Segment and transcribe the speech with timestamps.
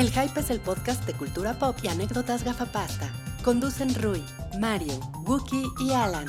[0.00, 3.12] El Hype es el podcast de cultura pop y anécdotas gafapasta.
[3.44, 4.24] Conducen Rui,
[4.58, 6.26] Mario, Wookie y Alan.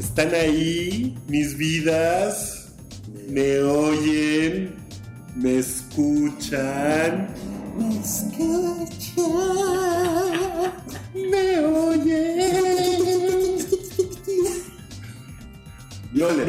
[0.00, 2.72] Están ahí, mis vidas,
[3.28, 4.74] me oyen,
[5.36, 7.28] me escuchan.
[7.78, 9.61] Me escuchan,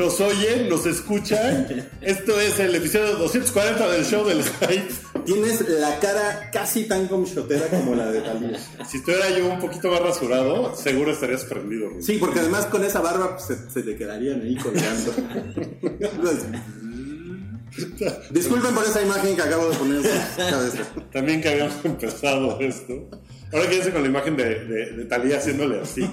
[0.04, 1.88] Nos oyen, nos escuchan.
[2.02, 4.90] Esto es el episodio 240 del show del hype.
[5.26, 8.60] Tienes la cara casi tan comchotera como la de Talía.
[8.86, 11.88] Si estuviera yo un poquito más rasurado, seguro estarías prendido.
[11.88, 12.04] Rubén.
[12.04, 15.14] Sí, porque además con esa barba pues, se, se te quedarían ahí colgando.
[18.32, 20.84] Disculpen por esa imagen que acabo de poner en su cabeza.
[21.14, 23.10] También que habíamos empezado esto.
[23.54, 26.06] Ahora quédense con la imagen de, de, de Talía haciéndole así,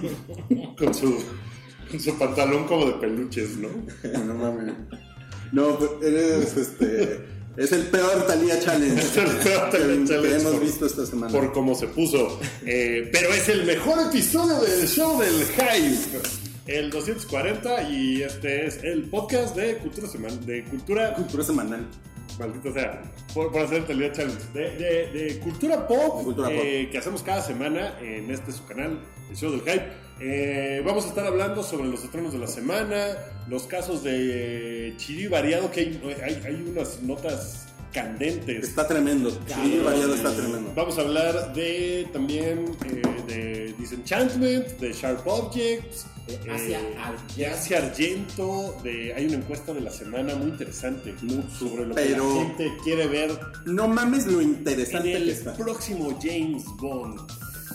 [0.79, 1.19] con su,
[1.98, 3.69] su pantalón como de peluches, ¿no?
[4.24, 4.74] No mames.
[5.52, 7.24] No, pues, eres este.
[7.56, 10.86] Es el peor Talía Challenge, Es el peor Thalía que, Challenge que hemos por- visto
[10.86, 11.33] esta semana.
[11.33, 12.38] Por cómo se puso.
[12.64, 16.20] Eh, pero es el mejor episodio del show del Hype.
[16.66, 21.84] El 240 y este es el podcast de cultura seman- de cultura Cultura semanal.
[22.38, 23.02] maldito sea,
[23.34, 27.24] por, por hacer el Talía Challenge, de, de- de cultura pop, cultura eh, que hacemos
[27.24, 29.88] cada semana en este su canal, el show del hype.
[30.21, 33.17] Eh, vamos a estar hablando sobre los estrenos de la semana,
[33.49, 38.69] los casos de chido y variado, que hay, hay, hay unas notas candentes.
[38.69, 39.31] Está tremendo.
[39.31, 40.73] Sí, variado está tremendo.
[40.77, 46.97] Vamos a hablar de también eh, de Disenchantment, de Sharp Objects, De eh, Asia de
[46.98, 47.55] Argento.
[47.57, 51.14] Asia Argento, de, hay una encuesta de la semana muy interesante
[51.59, 55.55] sobre lo que la gente quiere ver No mames lo en interesante el que está.
[55.55, 57.20] próximo James Bond.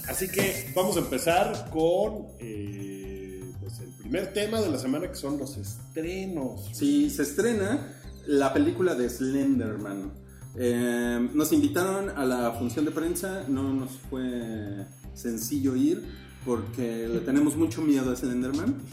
[0.07, 5.15] Así que vamos a empezar con eh, pues el primer tema de la semana que
[5.15, 6.69] son los estrenos.
[6.73, 7.93] Sí, se estrena
[8.27, 10.13] la película de Slenderman.
[10.57, 17.19] Eh, nos invitaron a la función de prensa, no nos fue sencillo ir porque le
[17.21, 18.75] tenemos mucho miedo a Slenderman.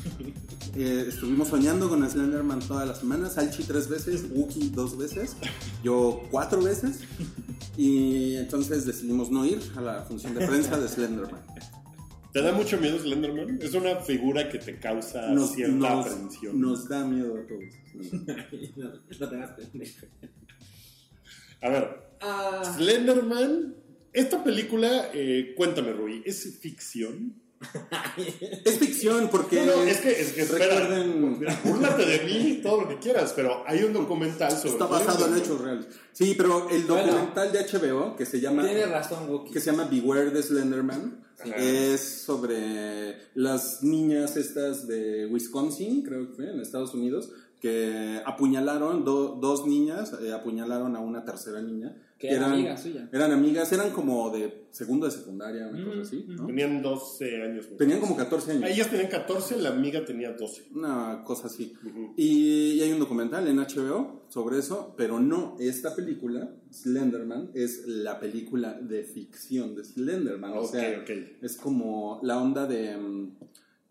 [0.75, 5.37] Eh, estuvimos soñando con Slenderman toda la semana, Salchi tres veces, Wookie dos veces,
[5.85, 7.01] yo cuatro veces.
[7.77, 11.43] Y entonces decidimos no ir a la función de prensa de Slenderman.
[12.33, 13.59] ¿Te da mucho miedo Slenderman?
[13.61, 16.59] Es una figura que te causa Nos, cierta nos- aprensión.
[16.59, 17.75] nos da miedo a todos.
[21.61, 23.75] A ver, Ah, Slenderman,
[24.13, 27.42] esta película, eh, cuéntame Rui, ¿es ficción?
[28.65, 29.65] Es ficción porque...
[29.65, 32.99] No, no, es que, es que espera, recuerden- mira, búrlate de mí, todo lo que
[32.99, 35.87] quieras, pero hay un documental sobre Está basado en hechos reales.
[36.13, 37.07] Sí, pero el Bueno.
[37.13, 39.53] documental de HBO que se llama Tienes razón, Wookie.
[39.53, 41.57] que se llama Beware the Slenderman Ajá.
[41.57, 47.31] es sobre las niñas estas de Wisconsin, creo que fue, en Estados Unidos,
[47.63, 51.97] que apuñalaron do- dos niñas, eh, apuñalaron a una tercera niña.
[52.19, 53.09] Que era amiga suya.
[53.13, 56.47] Eran amigas, eran como de segundo de secundaria, una Mm, cosa así, ¿no?
[56.47, 57.67] Tenían 12 años.
[57.77, 58.71] Tenían como 14 años.
[58.71, 60.69] Ellas tenían 14, la amiga tenía 12.
[60.75, 61.73] Una cosa así.
[62.17, 67.87] Y, y hay un documental en HBO sobre eso, pero no, esta película, Slenderman, es
[67.87, 70.53] la película de ficción de Slenderman.
[70.53, 71.11] O Ok, sea, ok.
[71.43, 72.97] es como la onda de...
[72.97, 73.37] mm,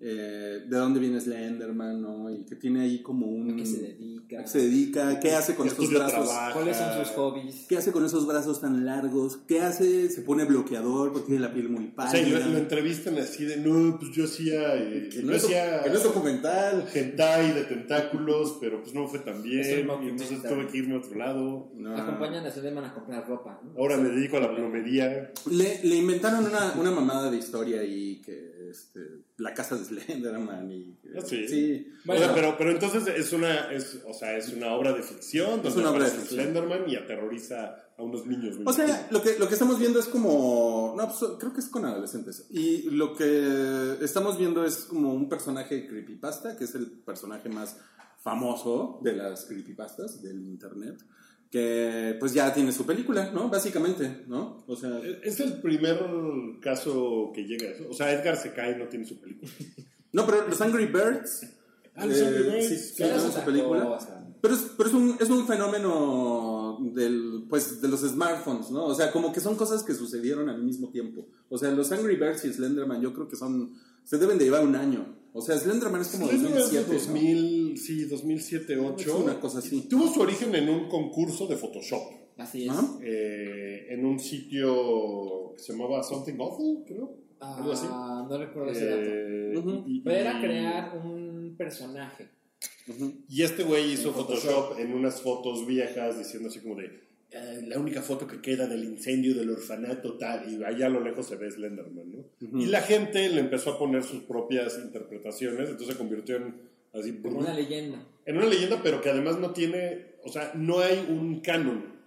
[0.04, 2.30] eh, de dónde viene Slenderman, ¿no?
[2.34, 3.52] Y que tiene ahí como un...
[3.52, 4.40] ¿A qué se dedica?
[4.40, 5.20] ¿A qué se dedica?
[5.20, 6.28] ¿Qué hace con esos Estudio, brazos?
[6.28, 6.54] trabaja.
[6.54, 7.66] ¿Cuáles son sus hobbies?
[7.70, 9.38] ¿Qué hace con esos brazos tan largos?
[9.48, 10.10] ¿Qué hace?
[10.10, 12.40] Se pone bloqueador porque tiene la piel muy O sea, pálida.
[12.40, 15.90] lo, lo entrevistan así de, no, pues yo hacía, eh, que, no es, hacía que
[15.90, 16.86] no es documental.
[16.94, 20.98] hentai de tentáculos, pero pues no fue tan bien, y entonces tuve que irme a
[20.98, 21.72] otro lado.
[21.76, 21.96] No.
[21.96, 23.59] Acompañan a Slenderman a comprar ropa.
[23.64, 23.80] ¿no?
[23.80, 25.32] Ahora me dedico a la plomería.
[25.50, 29.00] Le, le inventaron una, una mamada de historia y que este,
[29.38, 31.47] la casa de Slenderman y que- Ah, sí.
[31.47, 31.94] sí.
[32.06, 32.22] Bueno.
[32.22, 35.62] o sea, pero, pero entonces es una, es, o sea, es una obra de ficción
[35.62, 36.41] donde una obra de ficción.
[36.41, 38.58] Slenderman y aterroriza a unos niños.
[38.66, 40.96] O sea, lo que, lo que estamos viendo es como.
[40.97, 42.46] No, pues, creo que es con adolescentes.
[42.50, 47.78] Y lo que estamos viendo es como un personaje creepypasta, que es el personaje más
[48.23, 51.03] famoso de las creepypastas del internet.
[51.52, 53.50] Que pues ya tiene su película, ¿no?
[53.50, 54.64] Básicamente, ¿no?
[54.68, 55.02] O sea.
[55.22, 56.00] es el primer
[56.62, 57.88] caso que llega a eso.
[57.90, 59.52] O sea, Edgar se cae y no tiene su película.
[60.14, 61.48] No, pero los Angry Birds.
[61.96, 63.32] Ah, los Angry Birds, sí, sí, claro.
[63.32, 63.86] su película.
[63.86, 64.22] cosa.
[64.42, 68.86] Pero es, pero es un, es un fenómeno del, pues, de los smartphones, ¿no?
[68.86, 71.28] O sea, como que son cosas que sucedieron al mismo tiempo.
[71.50, 73.74] O sea, los Angry Birds y Slenderman yo creo que son,
[74.04, 75.16] se deben de llevar un año.
[75.34, 77.60] O sea, Slenderman es como Slenderman es de 2007, ¿no?
[77.72, 79.09] 2000, sí, 2007, 2008.
[79.09, 79.88] Es una cosa así.
[79.90, 82.02] Tuvo su origen en un concurso de Photoshop.
[82.38, 82.70] Así es.
[82.70, 82.97] Ajá.
[83.03, 87.18] eh, en un sitio que se llamaba Something Awful, creo.
[87.40, 87.88] algo así.
[87.90, 89.02] Ah, no recuerdo ese dato.
[89.03, 89.84] Eh, Ujú.
[89.88, 92.29] y- Pero era crear un personaje.
[92.88, 93.14] Ujú.
[93.29, 94.52] Y este güey hizo Photoshop.
[94.52, 94.79] Photoshop.
[94.79, 96.85] en unas fotos viejas diciendo así como de
[97.32, 101.00] "Eh, la única foto que queda del incendio del orfanato tal y allá a lo
[101.02, 102.20] lejos se ve Slenderman, ¿no?
[102.47, 102.58] Ujú.
[102.59, 106.56] Y la gente le empezó a poner sus propias interpretaciones, entonces se convirtió en
[106.93, 108.05] así Como una leyenda.
[108.26, 111.99] en una leyenda, pero que además no tiene, o sea, no hay un canon,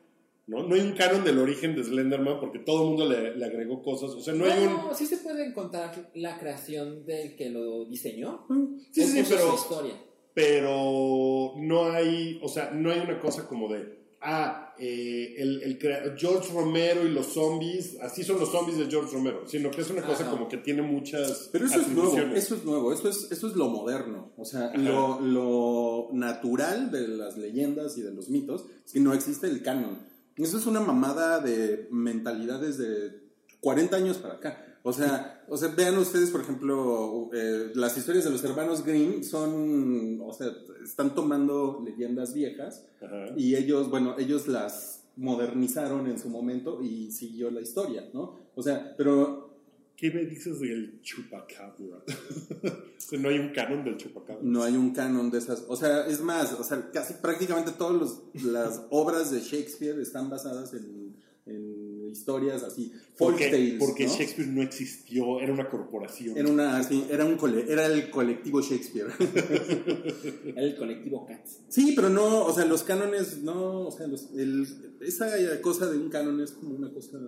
[0.46, 0.62] ¿no?
[0.69, 3.82] No hay un canon del origen de Slenderman porque todo el mundo le, le agregó
[3.82, 4.75] cosas, o sea, no hay un...
[4.76, 8.46] Bueno, sí se puede encontrar la creación del que lo diseñó.
[8.92, 9.94] Sí, sí, puso pero- su historia.
[10.34, 16.17] pero no hay, o sea, no hay una cosa como de, ah, eh, el, el
[16.17, 19.91] George Romero y los zombies, así son los zombies de George Romero, sino que es
[19.91, 20.31] una cosa Ajá.
[20.32, 23.55] como que tiene muchas Pero eso es nuevo, eso es nuevo, eso es, eso es
[23.55, 24.32] lo moderno.
[24.37, 29.12] O sea, lo, lo natural de las leyendas y de los mitos es que no
[29.12, 29.99] existe el canon.
[30.37, 33.23] Eso es una mamada de mentalidades de
[33.61, 34.79] 40 años para acá.
[34.82, 39.23] O sea, o sea vean ustedes, por ejemplo, eh, las historias de los hermanos Grimm
[39.23, 40.49] son, o sea,
[40.82, 43.26] están tomando leyendas viejas Ajá.
[43.37, 48.37] y ellos, bueno, ellos las modernizaron en su momento y siguió la historia, ¿no?
[48.55, 49.55] O sea, pero
[49.96, 52.02] ¿Qué me dices del chupacabra?
[52.97, 54.43] O sea, no hay un canon del chupacabra.
[54.43, 55.64] No hay un canon de esas.
[55.69, 60.73] O sea, es más, o sea, casi prácticamente todas las obras de Shakespeare están basadas
[60.73, 61.14] en,
[61.44, 61.83] en
[62.14, 63.75] historias así, folk Porque, tales.
[63.78, 64.12] porque ¿no?
[64.12, 66.37] Shakespeare no existió, era una corporación.
[66.38, 69.08] Era, una, sí, era, un cole- era el colectivo Shakespeare.
[70.46, 71.61] Era el colectivo Cats.
[71.69, 74.66] sí, pero no, o sea, los cánones, no, o sea, los- el-
[75.00, 75.26] esa
[75.61, 77.19] cosa de un canon es como una cosa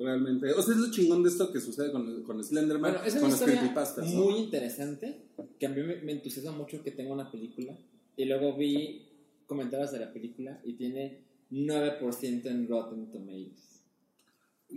[0.00, 0.50] realmente.
[0.52, 3.30] O sea, es lo chingón de esto que sucede con, con Slenderman, Bueno, es con
[3.30, 4.10] las creepypastas.
[4.12, 4.24] ¿no?
[4.24, 5.20] muy interesante
[5.58, 7.76] que a mí me, me entusiasma mucho que tenga una película
[8.16, 9.02] y luego vi
[9.46, 11.20] comentarios de la película y tiene
[11.52, 13.73] 9% en Rotten Tomatoes.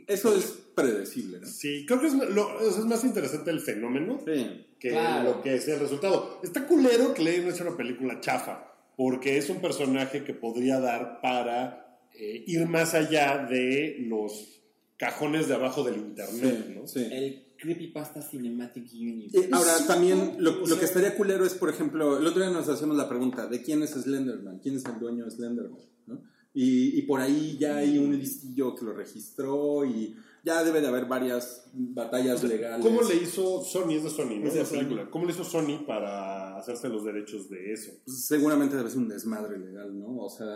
[0.07, 0.45] Eso es
[0.75, 1.47] predecible, ¿no?
[1.47, 4.65] Sí, creo que es, lo- es más interesante el fenómeno Sí.
[4.79, 5.23] que Claro.
[5.35, 6.39] lo que es el resultado.
[6.44, 10.79] Está culero que le hayan hecho una película chafa, porque es un personaje que podría
[10.79, 11.83] dar para
[12.19, 14.61] eh, ir más allá de los
[14.97, 16.88] cajones de abajo del internet, Sí, ¿no?
[16.88, 17.07] sí.
[17.11, 19.38] El Creepypasta Cinematic Universe.
[19.39, 22.41] Eh, ahora, Sí, también lo, lo sea- que estaría culero es, por ejemplo, el otro
[22.41, 25.79] día nos hacíamos la pregunta de quién es Slenderman, quién es el dueño de Slenderman,
[26.07, 26.21] ¿no?
[26.53, 30.88] Y, y por ahí ya hay un listillo que lo registró y ya debe de
[30.88, 32.85] haber varias batallas legales.
[32.85, 33.91] ¿Cómo le hizo Sony?
[33.94, 34.47] Es de Sony, ¿no?
[34.47, 34.75] Es de La Sony.
[34.77, 35.09] película.
[35.11, 37.91] ¿Cómo le hizo Sony para hacerse los derechos de eso?
[38.05, 40.17] Pues seguramente debe ser un desmadre legal, ¿no?
[40.17, 40.47] O sea,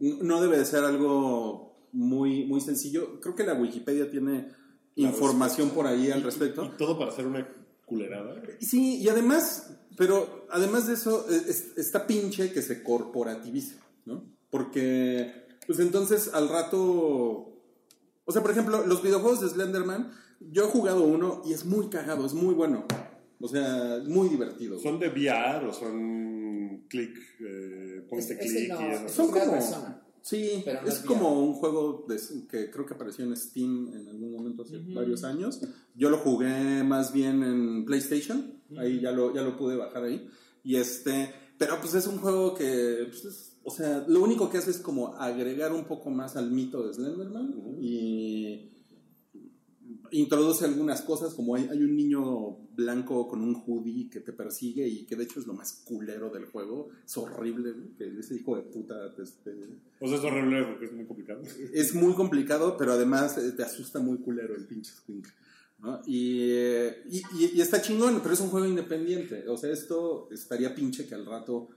[0.00, 3.20] no debe de ser algo muy, muy sencillo.
[3.20, 4.48] Creo que la Wikipedia tiene
[4.94, 6.64] La información por ahí al Y- respecto.
[6.64, 7.46] Y, todo para hacer una
[7.84, 8.40] culerada.
[8.60, 13.76] Sí, y además, pero además de eso, es- es- está pinche que se corporativice,
[14.06, 14.24] ¿no?
[14.56, 15.30] Porque,
[15.66, 16.80] pues entonces al rato,
[18.24, 20.10] o sea, por ejemplo, los videojuegos de Slenderman,
[20.40, 22.86] yo he jugado uno y es muy cagado, es muy bueno.
[23.38, 24.78] O sea, muy divertido.
[24.78, 29.06] ¿Son de VR o son click, eh, ponte Ese- click no, y eso?
[29.06, 30.02] es Son como- persona.
[30.22, 32.18] Sí, Pero no es es como un juego de-
[32.50, 35.60] que creo que apareció en Steam en algún momento hace varios años.
[35.94, 40.26] Yo lo jugué más bien en PlayStation, ahí ya lo, ya lo pude bajar ahí.
[40.64, 44.58] Y este, pero pues es un juego que, pues, es- o sea, lo único que
[44.58, 48.70] hace es como agregar un poco más al mito de Slenderman y
[50.12, 54.86] introduce algunas cosas, como hay, hay un niño blanco con un hoodie que te persigue
[54.86, 56.88] y que de hecho es lo más culero del juego.
[57.04, 57.96] Es horrible, ¿no?
[57.96, 59.52] que ese hijo de puta este,
[60.00, 61.42] O sea, es horrible porque es muy complicado.
[61.72, 65.26] es muy complicado, pero además eh, te asusta muy culero el pinche Squink.
[65.78, 66.00] ¿no?
[66.06, 69.46] Y, eh, y, y- y está chingón, pero es un juego independiente.
[69.48, 71.68] O sea, esto estaría pinche que al rato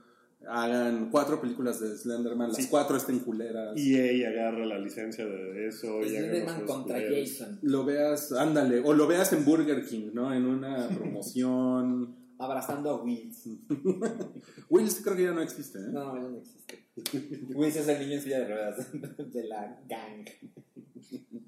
[0.48, 3.76] hagan cuatro películas de Slenderman, las cuatro estén culeras.
[3.76, 7.30] EA agarra la licencia de eso y haga Slenderman contra culeros.
[7.30, 7.58] Jason.
[7.62, 10.32] Lo veas, ándale, o lo veas en Burger King, ¿no?
[10.32, 12.16] En una promoción.
[12.38, 13.48] Abrazando a Wills.
[14.70, 15.88] Wills creo que ya no existe, ¿eh?
[15.92, 17.54] No, eso no existe.
[17.54, 18.86] Wills es el niño en silla de ruedas
[19.32, 20.26] de la gang.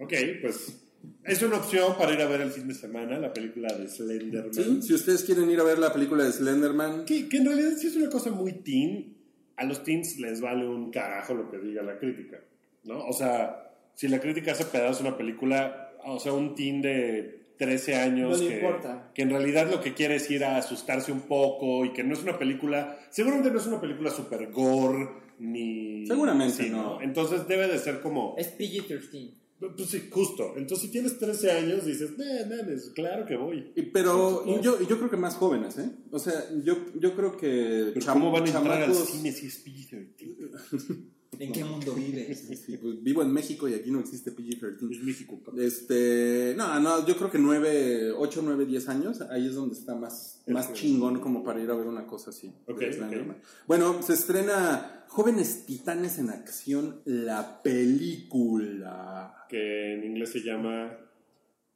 [0.00, 0.82] Ok, pues
[1.24, 4.52] es una opción para ir a ver el fin de semana la película de Slenderman.
[4.54, 7.72] Sí, si ustedes quieren ir a ver la película de Slenderman, Que, que en realidad
[7.78, 9.16] sí es una cosa muy teen.
[9.56, 12.40] A los teens les vale un carajo lo que diga la crítica,
[12.84, 13.04] ¿no?
[13.06, 17.94] O sea, si la crítica hace pedazos una película, o sea, un teen de 13
[17.96, 19.10] años No que, importa.
[19.14, 22.14] que en realidad lo que quiere es ir a asustarse un poco y que no
[22.14, 26.06] es una película, seguramente no es una película super gore ni...
[26.06, 27.00] Seguramente sí, no.
[27.00, 28.34] Entonces debe de ser como...
[28.38, 29.34] Es PG-13.
[29.76, 30.54] Pues sí, justo.
[30.56, 33.72] Entonces si tienes 13 años dices, "Nah, mames, claro que voy.
[33.76, 35.90] Y- Pero yo, yo creo que más jóvenes, ¿eh?
[36.10, 39.32] O sea, yo, yo creo que Pero cham- ¿cómo van a entrar al chamacos- cine
[39.32, 41.08] si es PG-13?
[41.42, 42.38] ¿En qué mundo vives?
[42.64, 44.92] Sí, pues, vivo en México y aquí no existe PG-13.
[44.92, 45.40] Es México.
[45.58, 49.96] Este, no, no, yo creo que 9, 8, 9, 10 años, ahí es donde está
[49.96, 52.52] más, más chingón como para ir a ver una cosa así.
[52.68, 53.36] Ok, de Slenderman.
[53.36, 53.42] ok.
[53.66, 59.34] Bueno, se estrena Jóvenes Titanes en Acción, la película.
[59.48, 60.96] Que en inglés se llama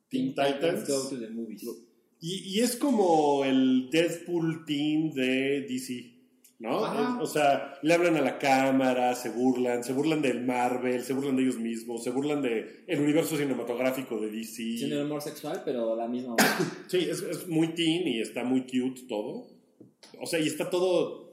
[0.08, 0.88] Teen Titans Titans.
[0.88, 1.64] Go to the Movies.
[2.20, 6.15] Y, y es como el Deadpool Team de DC,
[6.58, 6.84] ¿no?
[6.84, 7.18] Ajá.
[7.20, 11.36] O sea, le hablan a la cámara, se burlan, se burlan del Marvel, se burlan
[11.36, 14.78] de ellos mismos, se burlan del el universo cinematográfico de DC.
[14.78, 16.36] Sin el humor sexual, pero la misma.
[16.88, 19.48] Sí, es, es muy teen y está muy cute todo.
[20.20, 21.26] O sea, y está todo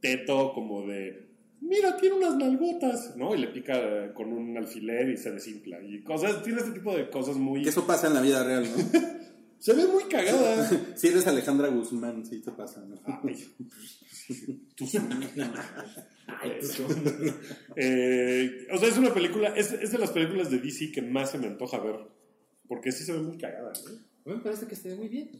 [0.00, 3.34] teto como de, mira, tiene unas nalgotas, ¿no?
[3.34, 5.80] Y le pica con un alfiler y se desinfla.
[5.82, 7.62] Y cosas, tiene este tipo de cosas muy...
[7.62, 9.00] Que eso pasa en la vida real, ¿no?
[9.60, 10.68] Se ve muy cagada.
[10.96, 13.00] si eres Alejandra Guzmán, sí te pasa, ¿no?
[13.22, 13.46] Ay,
[14.74, 14.86] tú
[16.26, 16.52] Ay,
[17.76, 21.30] Eh, o sea, es una película, es, es de las películas de DC que más
[21.30, 21.96] se me antoja ver.
[22.68, 23.72] Porque sí se ve muy cagada.
[23.72, 25.30] A mí me parece que se ve muy bien.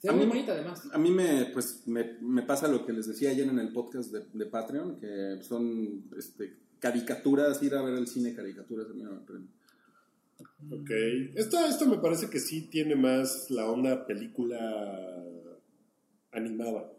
[0.00, 0.82] Se A ve muy mí- bonita, además.
[0.92, 4.10] A mí me, pues, me, me pasa lo que les decía ayer en el podcast
[4.12, 8.86] de, de Patreon, que son este, caricaturas, ir a ver el cine caricaturas.
[8.88, 9.48] a mí me prende.
[10.70, 10.90] Ok.
[11.34, 15.24] Esta, esta me parece que sí tiene más la onda película
[16.32, 16.92] animada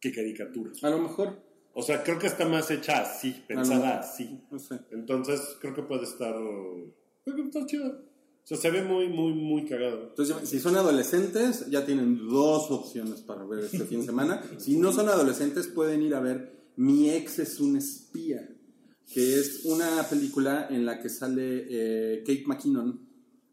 [0.00, 0.72] que caricatura.
[0.82, 1.42] A lo mejor,
[1.74, 4.40] O sea, creo que está más hecha así, pensada así.
[4.50, 4.80] no sé.
[4.90, 6.34] Entonces, creo que puede estar.
[7.24, 7.88] Creo que está chida.
[7.88, 10.08] O sea, se ve muy, muy, muy cagado.
[10.10, 14.40] Entonces, si son adolescentes, ya tienen dos opciones para ver este fin de semana.
[14.58, 18.48] Si no son adolescentes, pueden ir a ver Mi ex es un espía,
[19.12, 23.06] que es una película en la que sale eh, Kate McKinnon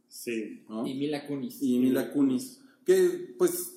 [0.07, 0.63] Sí.
[0.69, 0.85] ¿no?
[0.85, 1.57] Y Mila Kunis.
[1.61, 3.73] y Mila Kunis, que pues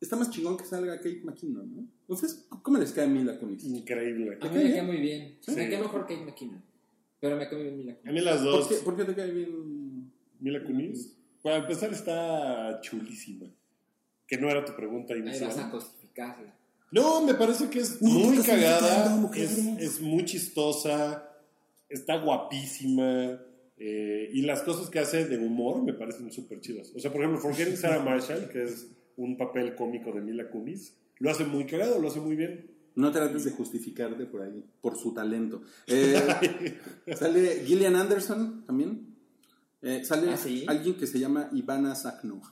[0.00, 1.88] está más chingón que salga Kate McKinnon, ¿no?
[2.02, 3.62] Entonces, ¿cómo les cae Mila Kunis?
[3.64, 4.38] Increíble.
[4.40, 5.38] A mí me cae muy bien.
[5.42, 5.52] Sí.
[5.52, 6.62] Me cae mejor Kate McKinnon.
[7.20, 8.14] Pero me cae bien Mila A Kunis.
[8.14, 8.66] mí las ¿Por dos.
[8.68, 10.12] qué, por qué te cae bien?
[10.40, 11.16] Mila Kunis.
[11.42, 13.46] Para empezar, está chulísima.
[14.26, 16.54] Que no era tu pregunta Ahí vas a inicial.
[16.92, 19.20] No, me parece que es Uy, muy cagada.
[19.34, 21.26] Es, es muy chistosa.
[21.88, 23.40] Está guapísima.
[23.76, 26.92] eh, y las cosas que hace de humor me parecen súper chidas.
[26.94, 30.94] O sea, por ejemplo, Forgetting Sarah Marshall, que es un papel cómico de Mila Kunis,
[31.18, 32.70] lo hace muy cagado, lo hace muy bien.
[32.96, 35.62] No trates de justificarte por ahí, por su talento.
[35.86, 36.78] Eh,
[37.16, 39.14] sale Gillian Anderson también.
[39.82, 40.64] Eh, sale ¿Ah, sí?
[40.66, 42.42] alguien que se llama Ivana Sakno.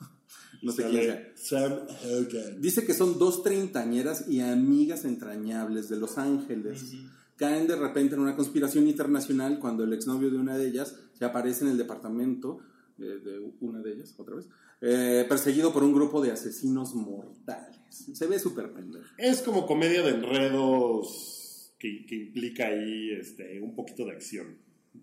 [0.62, 1.33] No sé quién sea.
[1.35, 1.73] Sam
[2.05, 2.61] Hogan.
[2.61, 6.95] Dice que son dos treintañeras y amigas entrañables de Los Ángeles.
[7.37, 11.25] Caen de repente en una conspiración internacional cuando el exnovio de una de ellas se
[11.25, 12.59] aparece en el departamento
[12.99, 14.47] eh, de una de ellas, otra vez,
[14.81, 17.79] eh, perseguido por un grupo de asesinos mortales.
[17.91, 19.07] Se ve súper pendejo.
[19.17, 24.59] Es como comedia de enredos que, que implica ahí este, un poquito de acción.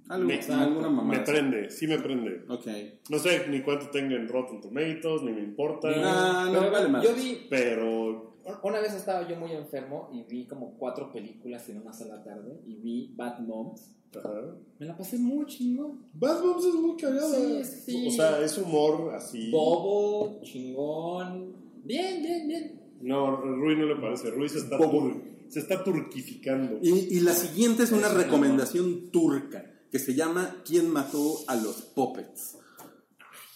[0.09, 1.23] Algo, Me- alguna Me mamada.
[1.23, 2.43] prende, sí me prende.
[2.47, 2.67] Ok.
[3.09, 5.89] No sé ni cuánto tenga en Rotten Tomatoes, ni me importa.
[5.89, 7.03] No, Pero vale más.
[7.03, 7.47] yo vi.
[7.49, 8.33] Pero
[8.63, 12.61] Una vez estaba yo muy enfermo y vi como cuatro películas en una sola tarde
[12.67, 13.95] y vi Bad Moms.
[14.15, 14.55] ajá.
[14.79, 16.01] Me la pasé muy chingón.
[16.13, 17.35] Bad Moms es muy cagada.
[17.35, 18.07] Sí, sí.
[18.07, 19.49] O sea, es humor así.
[19.49, 21.53] Bobo, chingón.
[21.83, 22.81] Bien, bien, bien.
[23.01, 24.29] No, Rui no le parece.
[24.31, 26.79] Rui se está, tur- se está turquificando.
[26.81, 31.81] Y, y la siguiente Es una recomendación turca que se llama ¿Quién mató a los
[31.95, 32.57] puppets?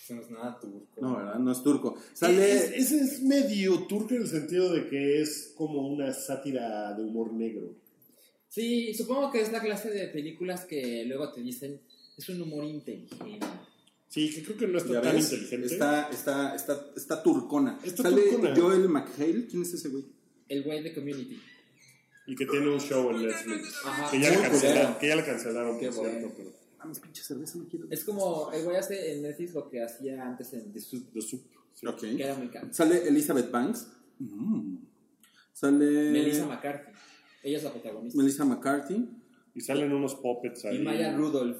[0.05, 1.01] Eso no es nada turco.
[1.01, 1.35] No, ¿verdad?
[1.37, 1.97] No es turco.
[2.13, 2.53] Sale...
[2.53, 7.03] Es- Ese es medio turco en el sentido de que es como una sátira de
[7.03, 7.75] humor negro.
[8.47, 11.81] Sí, supongo que es la clase de películas que luego te dicen
[12.17, 13.45] es un humor inteligente.
[14.07, 15.33] Sí, que creo que no está ¿Ya tan ves?
[15.33, 15.67] inteligente.
[15.67, 17.77] Está, está, está, está turcona.
[17.83, 18.55] Está Sale turcona.
[18.55, 19.45] Joel McHale.
[19.45, 20.05] ¿Quién es ese güey?
[20.47, 21.37] El güey de Community.
[22.29, 23.75] Y que tiene un show en Netflix.
[23.85, 24.11] Ajá.
[24.11, 26.33] Que ya, cancelaron, que ya le cancelaron, Qué por cierto.
[26.37, 27.87] Pero Ah, mis pinches cerveza no quiero.
[27.89, 31.21] Es como el güey hace en Netflix lo que hacía antes en The Soup, The
[31.21, 31.41] Soup.
[31.73, 32.15] sí.
[32.15, 32.67] Que era muy caro.
[32.71, 33.87] Sale Elizabeth Banks.
[34.19, 34.77] Mm.
[35.51, 36.11] Sale...
[36.11, 36.91] Melissa McCarthy.
[37.43, 38.17] Ella es la protagonista.
[38.17, 39.09] Melissa McCarthy.
[39.53, 40.77] Y salen unos puppets ahí.
[40.77, 41.57] Y Maya Rudolph.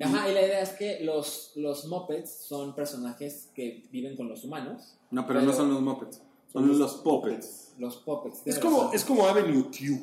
[0.00, 4.44] Ajá, y la idea es que los, los Muppets son personajes que viven con los
[4.44, 4.98] humanos.
[5.10, 6.20] No, pero, no son los Muppets.
[6.60, 7.62] Son los puppets.
[7.78, 8.42] Los Puppets.
[8.46, 9.98] Es como, es como Avenue Q.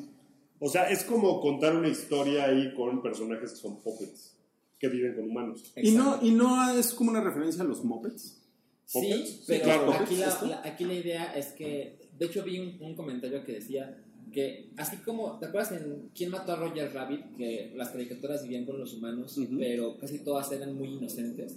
[0.60, 4.36] O sea, es como contar una historia ahí con personajes que son puppets.
[4.78, 5.72] Que viven con humanos.
[5.76, 6.18] ¿Y no.
[6.22, 8.40] ¿Y no es como una referencia a los Muppets?
[8.84, 9.92] Sí, pero Sí, claro.
[9.92, 10.46] aquí, la, ¿Esto?
[10.46, 13.98] la- aquí la idea es que, de hecho vi un, un comentario que decía
[14.32, 17.34] que así como, ¿te acuerdas en quién mató a Roger Rabbit?
[17.36, 19.56] Que las caricaturas vivían con los humanos, Ujú.
[19.58, 21.56] pero casi todas eran muy inocentes.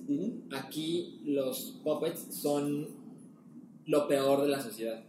[0.51, 2.87] Aquí los puppets son
[3.87, 5.03] lo peor de la sociedad.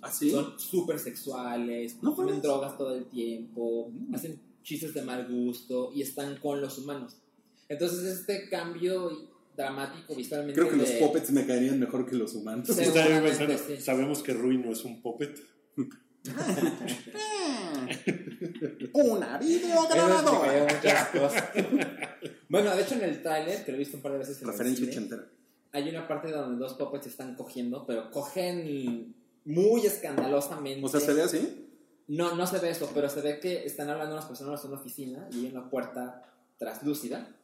[0.00, 0.30] Así.
[0.30, 0.34] ¿Ah?
[0.34, 2.42] Son súper sexuales, No mames.
[2.42, 4.14] drogas todo el tiempo, Mm.
[4.14, 7.16] hacen chistes de mal gusto y están con los humanos.
[7.68, 9.10] Entonces este cambio
[9.56, 12.66] dramático visualmente Creo que los puppets me caerían mejor que los humanos.
[12.68, 13.76] Pensando, sí.
[13.80, 15.38] sabemos que Rui no es un puppet.
[18.92, 20.66] Una videograbadora.
[22.48, 24.46] bueno, de hecho en el tráiler, que lo he visto un par de veces en
[24.46, 25.28] el Referencia cine, ochentera.
[25.74, 29.14] Hay una parte donde dos puppets están cogiendo, pero cogen
[29.44, 30.86] muy escandalosamente.
[30.86, 31.68] O sea, ¿se ve así?
[32.06, 34.80] No, no se ve eso, pero se ve que están hablando unas personas en una
[34.80, 36.22] oficina y hay una puerta
[36.58, 37.36] traslúcida.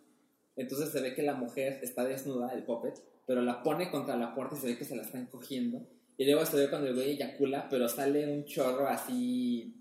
[0.54, 4.32] Entonces se ve que la mujer está desnuda, el puppet, pero la pone contra la
[4.32, 5.84] puerta y se ve que se la están cogiendo.
[6.16, 9.74] Y luego se ve cuando el güey eyacula, pero sale un chorro así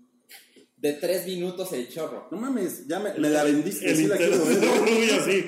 [0.76, 2.26] de tres minutos el chorro.
[2.32, 3.88] No mames, ya me, me la vendiste.
[3.88, 4.58] El Sí la quiero ver.
[5.20, 5.44] así.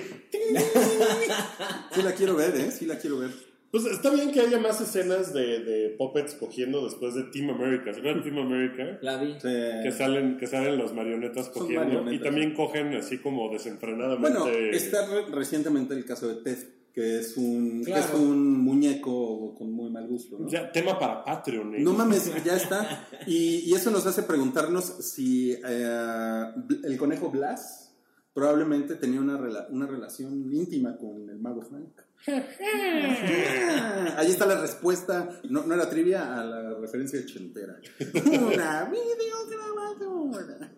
[1.94, 2.70] Sí la quiero ver, ¿eh?
[2.70, 3.30] Sí la quiero ver.
[3.70, 7.92] Pues está bien que haya más escenas de, de puppets cogiendo después de Team America.
[7.94, 8.98] ¿Se acuerdan de Team America?
[9.00, 9.32] La vi.
[9.34, 9.48] Sí.
[9.82, 12.14] Que salen, que salen las marionetas cogiendo marionetas.
[12.14, 14.38] y también cogen así como desenfrenadamente.
[14.40, 16.58] Bueno, está re- recientemente el caso de Ted,
[16.92, 18.04] que es un, que Claro.
[18.04, 20.36] es un muñeco con muy mal gusto.
[20.38, 20.50] ¿no?
[20.50, 21.74] Ya, tema para Patreon.
[21.76, 21.78] ¿eh?
[21.80, 23.08] No mames, ya está.
[23.26, 26.44] Y, y eso nos hace preguntarnos si eh,
[26.84, 27.81] el conejo Blas
[28.34, 32.00] probablemente tenía una, rela- una relación íntima con el mago Frank.
[34.16, 35.40] Ahí está la respuesta.
[35.50, 37.78] No, no era trivia a la referencia ochentera.
[38.14, 40.72] Una videograbadora.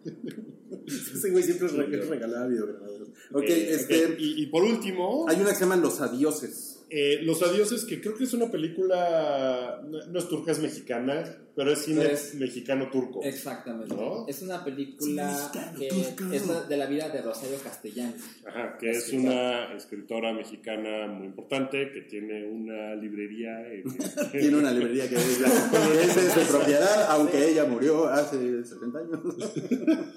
[0.87, 3.09] Ese güey siempre re- regalaba videograbadoras.
[3.33, 4.17] Ok, Eh, este.
[4.19, 6.74] y por último, Hay una que se llama Los Adioses.
[6.97, 11.25] Eh, Los Adioses, que creo que es una película, no, es turca, es mexicana,
[11.57, 13.21] pero es cine mexicano-turco.
[13.25, 13.93] Exactamente.
[13.93, 14.29] ¿No?
[14.29, 18.21] Es una película que es de la vida de Rosario Castellanos.
[18.47, 23.83] Ajá, que es una escritora mexicana muy importante que tiene una librería en,
[24.31, 25.49] Tiene una librería que es, la-
[26.01, 29.21] es de su propiedad, aunque ella murió hace 70 años.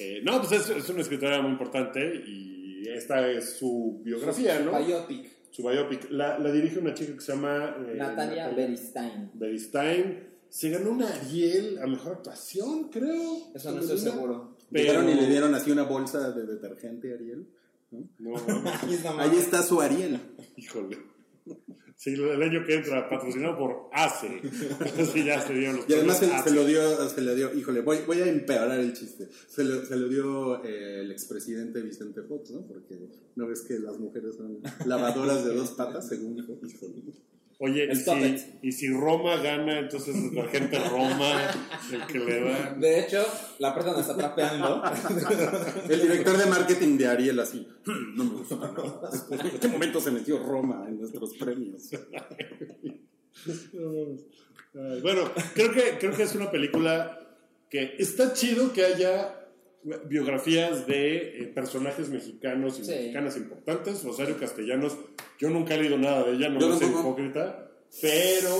[0.00, 4.78] Eh, no, pues es, es una escritora muy importante y esta es su biografía, ¿no?
[4.78, 5.37] Biopic.
[5.50, 6.10] Su biopic.
[6.10, 9.30] La, la dirige una chica que se llama eh, Natalia Beristain.
[9.34, 10.28] Beristain.
[10.48, 13.52] Se ganó una Ariel a mejor actuación, creo.
[13.54, 14.56] Eso no estoy seguro.
[14.70, 17.46] Pero- Llegaron y le dieron así una bolsa de detergente a Ariel.
[17.90, 20.20] No, mames, Ahí está su Ariel.
[20.56, 20.98] híjole.
[21.98, 24.40] Sí, el año que entra, patrocinado por ACE.
[25.02, 27.98] Así ya se dieron los Y además se, lo dio, se le dio, híjole, voy,
[28.06, 29.28] voy a empeorar el chiste.
[29.48, 32.64] Se lo, se lo dio eh, el expresidente Vicente Fox, ¿no?
[32.68, 32.94] Porque
[33.34, 36.72] no ves que las mujeres son lavadoras de dos patas, según Fox.
[37.60, 41.50] Oye, y si, y si Roma gana, entonces la gente Roma,
[41.92, 42.74] el que le da.
[42.74, 43.26] De hecho,
[43.58, 44.80] la persona está trapeando.
[45.88, 49.10] El director de marketing de Ariel así, "Hmm, no me gusta nada.
[49.52, 51.82] ¿En qué momento se metió Roma en nuestros premios?
[55.02, 57.18] Bueno, creo que, creo que es una película
[57.68, 59.34] que está chido que haya
[60.06, 62.90] biografías de eh, personajes mexicanos y Sí.
[62.90, 64.04] mexicanas importantes.
[64.04, 64.96] Rosario Castellanos,
[65.38, 67.00] yo nunca he leído nada de ella, no Yo tampoco.
[67.00, 67.70] hipócrita,
[68.02, 68.50] pero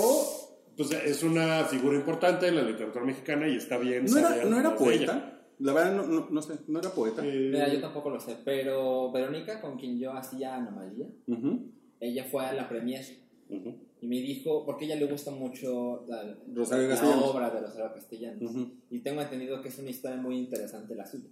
[0.77, 4.05] pues, es una figura importante en la literatura mexicana y está bien.
[4.07, 5.35] ¿No era, saber no era poeta?
[5.61, 7.21] La verdad, no, no, no sé, no era poeta.
[7.27, 11.07] Eh, Mira, yo tampoco lo sé, pero Verónica, con quien yo hacía Anomalía,
[12.01, 13.05] ella fue a la premier.
[14.01, 17.25] Y me dijo, porque a ella le gusta mucho la, Rosario la Castellanos.
[17.25, 18.53] obra de Rosario Castellanos.
[18.91, 21.29] Y tengo entendido que es una historia muy interesante la suya.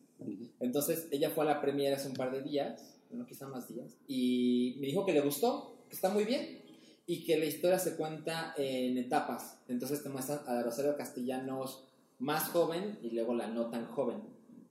[0.61, 3.97] Entonces, ella fue a la premier hace un par de días, bueno, quizá más días,
[4.09, 6.63] y me dijo que le gustó, que está muy bien,
[7.07, 9.61] y que la historia se cuenta en etapas.
[9.69, 11.85] Entonces te muestran a Rosario Castellanos
[12.19, 14.23] más joven y luego la no tan joven.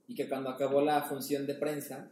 [0.06, 2.10] Y que cuando acabó la función de prensa,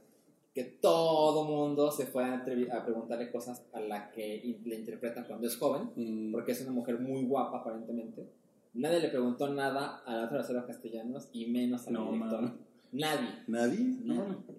[0.54, 5.24] que todo mundo se fue a, a preguntarle cosas a la que in- le interpretan
[5.24, 8.28] cuando es joven, Mm, porque es una mujer muy guapa aparentemente.
[8.74, 12.40] Nadie le preguntó nada a la otra Rosario Castellanos y menos a la No, directora.
[12.42, 12.60] man.
[12.92, 13.28] Nadie.
[13.48, 13.96] ¿Nadie?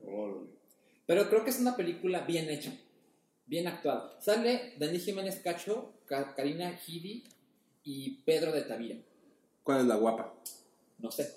[0.06, 0.48] Órale.
[1.06, 2.74] Pero creo que es una película bien hecha,
[3.46, 4.20] bien actuada.
[4.20, 7.24] Sale Dani Jiménez Cacho, Ka- Karina Gidi
[7.84, 8.98] y Pedro de Tavira.
[9.64, 10.34] ¿Cuál es la guapa?
[11.00, 11.30] No sé.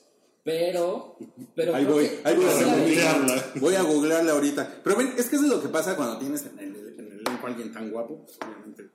[0.49, 1.19] Pero,
[1.55, 3.45] pero Ahí voy, ahí a la- googlearla.
[3.57, 4.81] Voy a googlearla ahorita.
[4.83, 7.21] Pero ven, es que eso es lo que pasa cuando tienes en el, en el
[7.21, 8.25] elenco a alguien tan guapo.
[8.25, 8.89] pues, obviamente.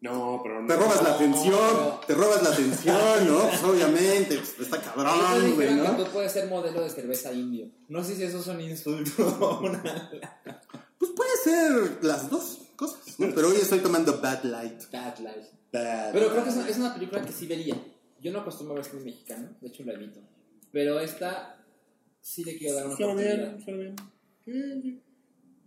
[0.00, 0.66] No, pero no.
[0.66, 3.42] Te robas la No, atención, pero- te robas la atención, ¿no?
[3.48, 5.96] Pues obviamente, pues, está cabrón, güey, ¿no?
[5.96, 7.68] tú puedes ser modelo de cerveza indio.
[7.88, 9.60] No sé si eso es un insulto.
[9.62, 10.10] una-
[10.98, 13.32] Pues puede ser las dos cosas, ¿no?
[13.34, 14.82] Pero hoy estoy tomando Bad Light.
[14.92, 15.48] Bad life.
[15.72, 17.76] Bad Pero creo que es una, es una película que sí vería.
[18.20, 20.20] Yo no acostumbro a ver cine mexicano, de hecho lo evito.
[20.72, 21.64] Pero esta
[22.20, 23.08] sí le quiero dar una bien,
[23.40, 23.58] oportunidad.
[23.64, 23.96] suena bien.
[24.44, 25.02] Sí, sí.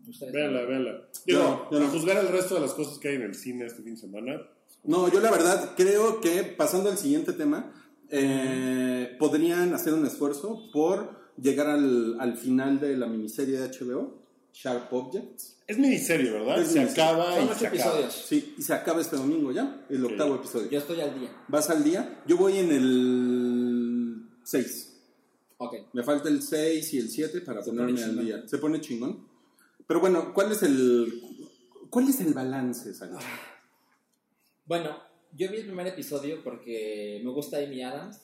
[0.10, 1.08] Ustedes Véanla, véanla.
[1.26, 1.88] Digo, No, no.
[1.90, 4.42] juzgar el resto de las cosas que hay en el cine este fin de semana,
[4.84, 7.72] No, yo la verdad creo que pasando al siguiente tema,
[8.10, 14.22] eh, podrían hacer un esfuerzo por llegar al, al final de la miniserie de HBO,
[14.54, 15.58] Sharp Objects.
[15.68, 16.62] Es miniserie, ¿verdad?
[16.62, 17.04] Es se miniserie.
[17.04, 17.84] acaba Son y ocho se acaba.
[17.84, 18.26] episodios.
[18.28, 20.70] Sí, y se acaba este domingo ya, el octavo episodio.
[20.70, 21.30] Yo estoy al día.
[21.48, 22.22] ¿Vas al día?
[22.28, 24.88] Yo voy en el 6.
[25.58, 25.76] Ok.
[25.94, 28.48] Me falta el 6 y el 7 para Se ponerme pone al día.
[28.48, 29.28] Se pone chingón.
[29.88, 31.22] Pero bueno, ¿cuál es el
[31.90, 33.18] cuál es el balance, Sally?
[34.66, 34.98] Bueno,
[35.34, 38.22] yo vi el primer episodio porque me gusta Amy Adams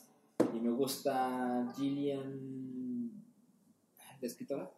[0.54, 3.12] y me gusta Gillian.
[4.22, 4.72] ¿La escritora?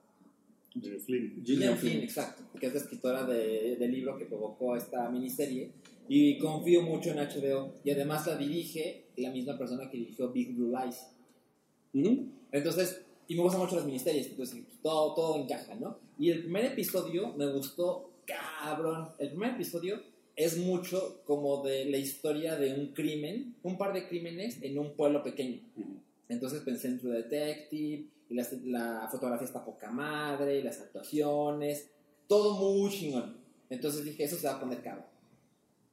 [0.75, 1.43] Eh, Flynn.
[1.45, 5.71] Gillian Flynn, exacto, que es la escritora de- del libro que provocó esta miniserie.
[6.07, 7.75] Y confío mucho en HBO.
[7.83, 11.07] Y además la dirige la misma persona que dirigió Big Blue Lies.
[11.93, 12.27] Ujú.
[12.51, 15.99] Entonces, y me gustan mucho las miniseries, entonces todo, todo encaja, ¿no?
[16.17, 19.09] Y el primer episodio me gustó cabrón.
[19.19, 20.01] El primer episodio
[20.35, 24.95] es mucho como de la historia de un crimen, un par de crímenes en un
[24.95, 25.61] pueblo pequeño.
[25.75, 25.99] Ujú.
[26.27, 31.89] Entonces pensé en True Detective, y la, la fotografía está poca madre, y las actuaciones,
[32.27, 33.37] todo muy chingón.
[33.69, 35.03] Entonces dije, eso se va a poner caro.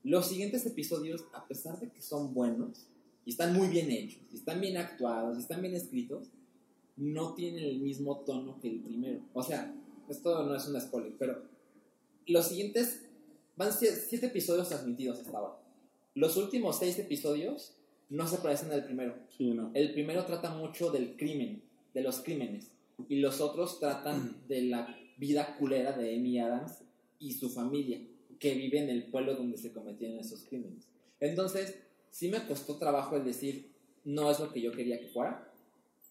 [0.05, 2.87] Los siguientes episodios, a pesar de que son buenos,
[3.25, 6.31] y están muy bien hechos, y están bien actuados, y están bien escritos,
[6.96, 9.20] no tienen el mismo tono que el primero.
[9.35, 9.75] O sea,
[10.09, 11.42] esto no es un spoiler, pero
[12.27, 13.03] los siguientes
[13.57, 15.59] van sie- siete episodios transmitidos hasta ahora.
[16.14, 17.77] Los últimos seis episodios
[18.09, 19.14] no se parecen al primero.
[19.37, 19.70] Sí, no.
[19.75, 21.62] El primero trata mucho del crimen,
[21.96, 22.70] de los crímenes,
[23.09, 26.82] y los otros tratan de la vida culera de Amy Adams
[27.18, 28.00] y su familia,
[28.38, 30.87] que vive en el pueblo donde se cometieron esos crímenes.
[31.20, 31.78] Entonces,
[32.11, 33.72] sí me costó trabajo el decir,
[34.04, 35.50] no es lo que yo quería que fuera,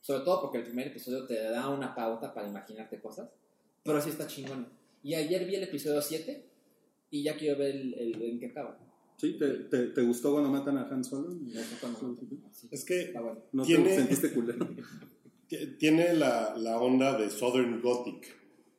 [0.01, 3.29] sobre todo porque el primer episodio te da una pauta para imaginarte cosas,
[3.83, 4.67] pero sí está chingón.
[5.03, 6.43] Y ayer vi el episodio 7
[7.11, 8.79] y ya quiero ver el, el- en qué acaba.
[9.17, 9.33] ¿Sí?
[9.39, 11.31] ¿Te, te, te gustó cuando matan a Han Solo?
[12.51, 13.39] Sí, Es que está bueno.
[13.53, 14.67] ¿No Tiene- te sentiste culero?
[15.79, 18.35] Tiene la, la onda de Southern Gothic,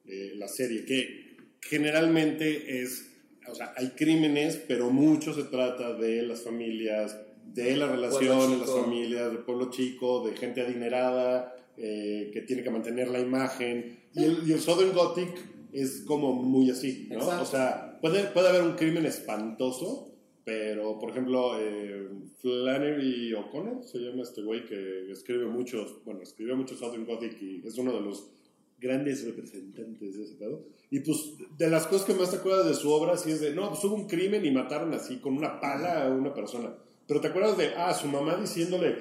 [0.07, 3.09] eh, la serie, que generalmente es,
[3.49, 8.69] o sea, hay crímenes, pero mucho se trata de las familias, de las relaciones, las
[8.69, 8.83] chico.
[8.83, 14.01] familias, del pueblo chico, de gente adinerada, eh, que tiene que mantener la imagen.
[14.15, 15.31] Y el, y el Southern Gothic
[15.73, 17.17] es como muy así, ¿no?
[17.17, 17.43] Exacto.
[17.43, 20.16] O sea, puede, puede haber un crimen espantoso,
[20.47, 22.09] pero, por ejemplo, eh,
[22.41, 27.67] Flannery O'Connor, se llama este güey que escribe muchos, bueno, escribió mucho Southern Gothic y
[27.67, 28.31] es uno de los
[28.79, 30.63] grandes representantes de ese pedo.
[30.89, 31.19] Y pues,
[31.59, 33.83] de las cosas que más te acuerdas de su obra, sí es de, no, pues
[33.83, 36.73] hubo un crimen y mataron así con una pala a una persona.
[37.09, 38.97] Pero te acuerdas de, ah, su mamá diciéndole,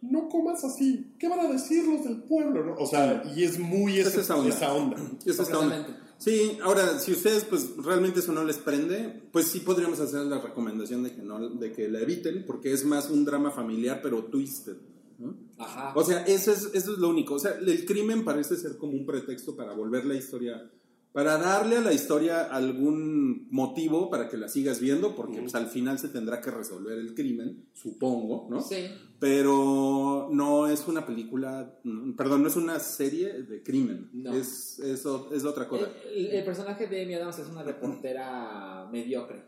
[0.00, 2.64] no comas así, ¿qué van a decir los del pueblo?
[2.64, 2.74] ¿no?
[2.76, 4.48] O sea, y es muy Es ese- esa onda.
[4.48, 4.96] esa onda.
[5.26, 6.02] Es esta onda.
[6.18, 10.40] Sí, ahora, si ustedes pues realmente eso no les prende, pues sí podríamos hacer la
[10.40, 14.24] recomendación de que, no, de que la eviten, porque es más un drama familiar, pero
[14.24, 14.76] twisted.
[15.18, 15.36] ¿no?
[15.58, 15.92] Ajá.
[15.94, 17.34] O sea, eso es, eso es lo único.
[17.34, 20.70] O sea, el crimen parece ser como un pretexto para volver la historia,
[21.16, 25.68] para darle a la historia algún motivo para que la sigas viendo, porque pues, al
[25.68, 28.60] final se tendrá que resolver el crimen, supongo, ¿no?
[28.60, 28.84] Sí.
[29.18, 34.10] Pero no es una película, mm, perdón, no es una serie de crimen.
[34.12, 34.34] No.
[34.34, 35.90] Es, es, es otra cosa.
[36.14, 39.42] El, el personaje de Amy Adams es una reportera mediocre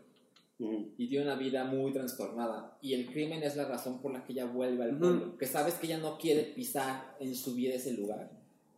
[0.97, 2.79] y tiene una vida muy transformada.
[2.81, 5.37] Y el crimen es la razón por la que ella vuelve al pueblo.
[5.37, 8.31] Que sabes que ella no quiere pisar en su vida ese lugar,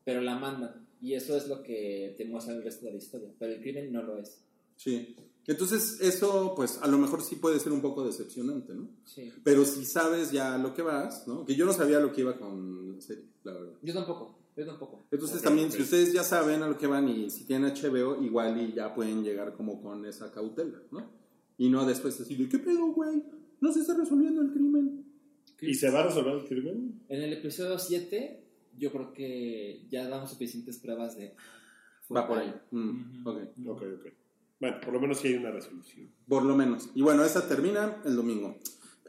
[0.04, 0.91] pero la mandan.
[1.02, 3.30] Y eso es lo que te muestra el resto de la historia.
[3.40, 4.44] Pero el crimen no lo es.
[4.78, 5.16] Sí.
[5.48, 8.90] Entonces, eso, pues, a lo mejor sí puede ser un poco decepcionante, ¿no?
[9.06, 9.32] Sí.
[9.44, 11.46] Pero si sabes ya a lo que vas, ¿no?
[11.46, 13.74] Que yo no sabía a lo que iba con la serie, la verdad.
[13.82, 14.38] Yo tampoco.
[14.56, 15.08] Yo tampoco.
[15.10, 15.74] Entonces Ok, también, ok.
[15.76, 18.94] si ustedes ya saben a lo que van y si tienen HBO, igual y ya
[18.94, 21.10] pueden llegar como con esa cautela, ¿no?
[21.58, 23.24] Y no después decir, ¿qué pedo, güey?
[23.62, 25.06] No se está resolviendo el crimen.
[25.62, 27.02] ¿Y se va a resolver el crimen?
[27.08, 28.41] En el episodio 7,
[28.78, 31.36] yo creo que ya damos suficientes pruebas de.
[32.16, 32.54] Va por ahí.
[32.72, 33.30] Mm, Ujú.
[33.30, 33.38] ok.
[33.68, 34.08] Ok, ok.
[34.60, 36.10] Bueno, por lo menos sí hay una resolución.
[36.28, 36.90] Por lo menos.
[36.94, 38.58] Y bueno, esa termina el domingo.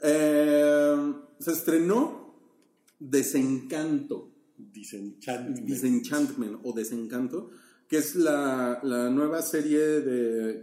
[0.03, 2.35] Eh, se estrenó
[2.99, 4.31] Desencanto.
[4.57, 5.67] Disenchantment.
[5.67, 7.51] Disenchantment o Desencanto,
[7.93, 10.63] que es la, la nueva serie de,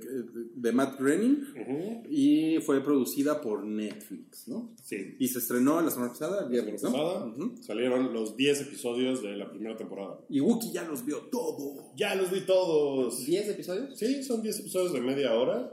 [0.56, 4.74] de Matt Groening y fue producida por Netflix, ¿no?
[4.82, 5.16] Sí.
[5.20, 6.92] Y se estrenó la semana pasada, el viernes, ¿no?
[6.92, 7.54] Pasada, Ujú.
[7.62, 10.20] Salieron los 10 episodios de la primera temporada.
[10.28, 11.92] Y Wookie ya los vio todo.
[11.96, 13.28] Ya los vi todos.
[13.28, 14.00] ¿10 episodios?
[14.00, 15.72] Sí, son 10 episodios de media hora.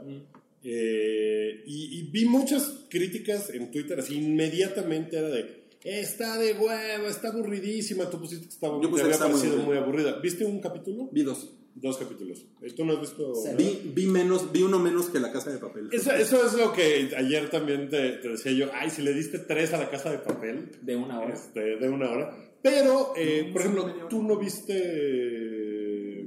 [0.63, 7.07] Eh, y, y vi muchas críticas en Twitter, así inmediatamente era de, está de huevo,
[7.07, 8.09] está aburridísima.
[8.09, 10.19] Tú pusiste que estaba, Yo puse te que había está muy parecido muy, aburrida.
[10.19, 11.09] ¿Viste un capítulo?
[11.11, 11.53] Vi dos.
[11.75, 12.43] Dos capítulos.
[12.75, 13.33] ¿Tú no has visto?
[13.55, 15.89] Vi, vi menos, vi uno menos que La Casa de Papel.
[15.91, 18.69] Eso, eso es lo que ayer también te, te decía yo.
[18.73, 21.35] Ay, si le diste tres a la casa de papel, De una hora.
[21.35, 22.35] este, de una hora.
[22.63, 26.25] Pero, eh, No, por ejemplo, tú no viste.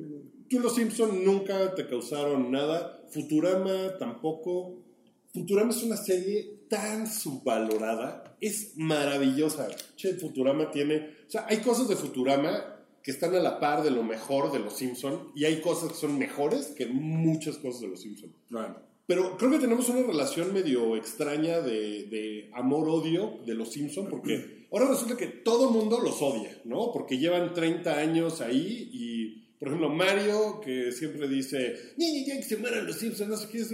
[0.48, 3.02] Tú, los Simpson nunca te causaron nada.
[3.10, 4.84] Futurama tampoco.
[5.32, 8.36] Futurama es una serie tan subvalorada.
[8.40, 9.68] Es maravillosa.
[9.96, 11.16] Che, Futurama tiene.
[11.26, 14.60] O sea, hay cosas de Futurama que están a la par de lo mejor de
[14.60, 15.32] los Simpson.
[15.34, 18.32] Y hay cosas que son mejores que muchas cosas de los Simpson.
[18.48, 24.06] Bueno, Pero creo que tenemos una relación medio extraña de, de amor-odio de los Simpson
[24.08, 26.92] porque ahora resulta que todo el mundo los odia, ¿no?
[26.92, 32.42] Porque llevan 30 años ahí y, por ejemplo, Mario, que siempre dice, ni, ni, que
[32.42, 33.72] se mueran los Simpson, no sé qué es.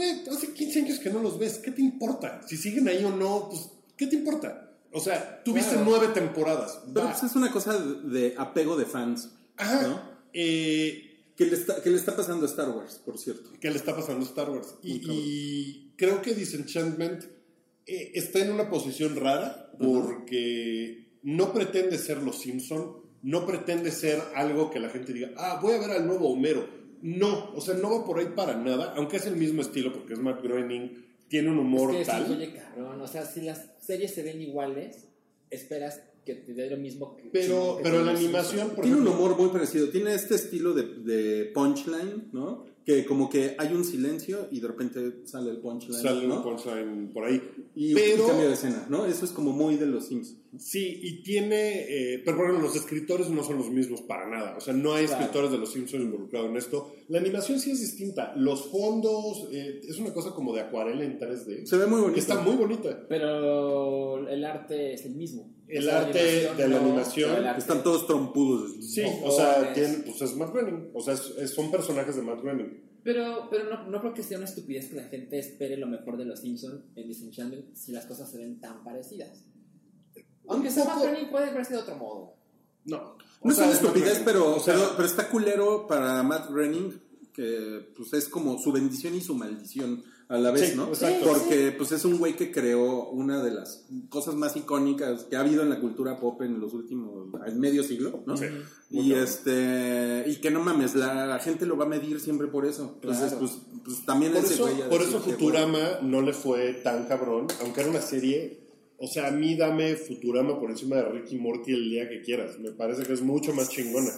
[0.00, 2.40] Güey, hace 15 años que no los ves, ¿qué te importa?
[2.48, 4.72] Si siguen ahí o no, pues, ¿qué te importa?
[4.92, 5.84] O sea, tuviste Claro.
[5.90, 6.80] nueve temporadas.
[6.94, 9.28] pero pues es una cosa de, apego de fans.
[9.58, 9.86] Ajá.
[9.86, 10.00] ¿no?
[10.32, 13.50] Eh, ¿Qué le, está, qué le está pasando a Star Wars, por cierto?
[13.60, 14.74] que le está pasando a Star Wars.
[14.82, 17.24] Y, y creo que Disenchantment
[17.86, 24.18] eh, está en una posición rara porque no pretende ser los Simpson, no pretende ser
[24.34, 26.79] algo que la gente diga, ah, voy a ver al nuevo Homero.
[27.02, 30.12] No, o sea, no va por ahí para nada, aunque es el mismo estilo porque
[30.12, 32.30] es Matt Groening, tiene un humor es que tal.
[32.30, 33.00] oye, cabrón.
[33.00, 35.08] O sea, si las series se ven iguales,
[35.50, 37.30] esperas que te dé lo mismo que.
[37.32, 39.88] Pero, que pero la animación, por Tiene un ejemplo, humor muy parecido.
[39.88, 42.68] Tiene este estilo de, de punchline, ¿no?
[42.84, 46.00] Que como que hay un silencio y de repente sale el punchline.
[46.00, 46.38] sale ¿no?
[46.38, 47.40] un punchline por ahí.
[47.74, 49.04] Y, pero- y cambio de escena, ¿no?
[49.06, 50.36] Eso es como muy de los Sims.
[50.58, 51.82] Sí, y tiene,
[52.14, 54.56] eh, pero ejemplo, los escritores no son los mismos para nada.
[54.56, 55.20] O sea, no hay Claro.
[55.20, 56.92] escritores de los Simpsons involucrados en esto.
[57.08, 58.34] La animación sí es distinta.
[58.34, 61.66] Los fondos, eh, es una cosa como de acuarela en 3D.
[61.66, 62.14] Se ve muy bonito.
[62.14, 63.06] que está muy bonita.
[63.08, 65.48] Pero el arte es el mismo.
[65.78, 68.72] El arte animación de la no, animación Están todos trompudos.
[68.84, 70.90] Sí, o sea, tiene, pues es Matt Groening.
[70.94, 72.90] O sea, es- es- son personajes de Matt Groening.
[73.02, 76.16] Pero, pero no, no creo que sea una estupidez que la gente espere lo mejor
[76.18, 79.44] de los Simpsons en Disenchantment si las cosas se ven tan parecidas.
[80.48, 82.34] Aunque Un sea más Groening puede verse de otro modo.
[82.84, 83.16] No.
[83.42, 87.00] No es una Matt estupidez, pero, O sea, pero, pero está culero para Matt Groening,
[87.32, 90.86] que pues es como su bendición y su maldición a la vez, Sí, ¿no?
[90.88, 91.26] exacto.
[91.26, 95.40] Porque pues es un güey que creó una de las cosas más icónicas que ha
[95.40, 98.36] habido en la cultura pop en los últimos en medio siglo, ¿no?
[98.36, 98.44] Sí,
[98.90, 102.64] Y este y que no mames, la, la gente lo va a medir siempre por
[102.64, 102.92] eso.
[102.94, 103.38] Entonces, Claro.
[103.40, 103.52] pues,
[103.84, 107.48] pues también Por ese eso, güey por eso que, Futurama no le fue tan cabrón,
[107.62, 108.60] aunque era una serie.
[109.02, 112.58] O sea, a mí dame Futurama por encima de Ricky Morty el día que quieras.
[112.58, 114.10] Me parece que es mucho más chingona.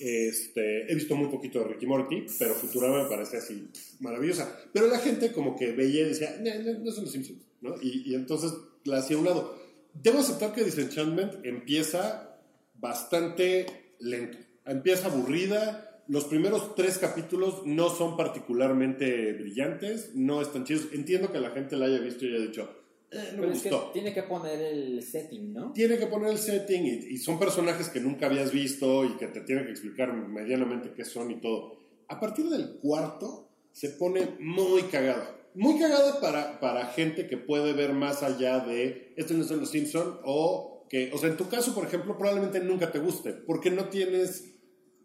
[0.00, 3.68] Este, he visto muy poquito de Ricky Morty, pero Futurama me parece así
[4.00, 4.56] maravillosa.
[4.72, 7.74] Pero la gente como que veía y decía, no, no, no son los Simpsons, ¿no?
[7.82, 8.52] Y, y entonces
[8.84, 9.58] la hacía a un lado.
[9.94, 12.38] Debo aceptar que Disenchantment empieza
[12.74, 13.66] bastante
[13.98, 14.38] lento.
[14.64, 16.02] Empieza aburrida.
[16.08, 20.88] Los primeros tres capítulos no son particularmente brillantes, no están chidos.
[20.92, 22.70] Entiendo que la gente la haya visto y haya dicho,
[23.10, 23.90] eh, no me Pero es que gustó.
[23.92, 25.72] tiene que poner el setting, ¿no?
[25.72, 29.28] Tiene que poner el setting y, y son personajes que nunca habías visto y que
[29.28, 31.78] te tienen que explicar medianamente qué son y todo.
[32.08, 35.38] A partir del cuarto se pone muy cagado.
[35.54, 39.70] Muy cagada para, para gente que puede ver más allá de esto no son los
[39.70, 43.70] Simpson o que, o sea, en tu caso, por ejemplo, probablemente nunca te guste porque
[43.70, 44.54] no tienes,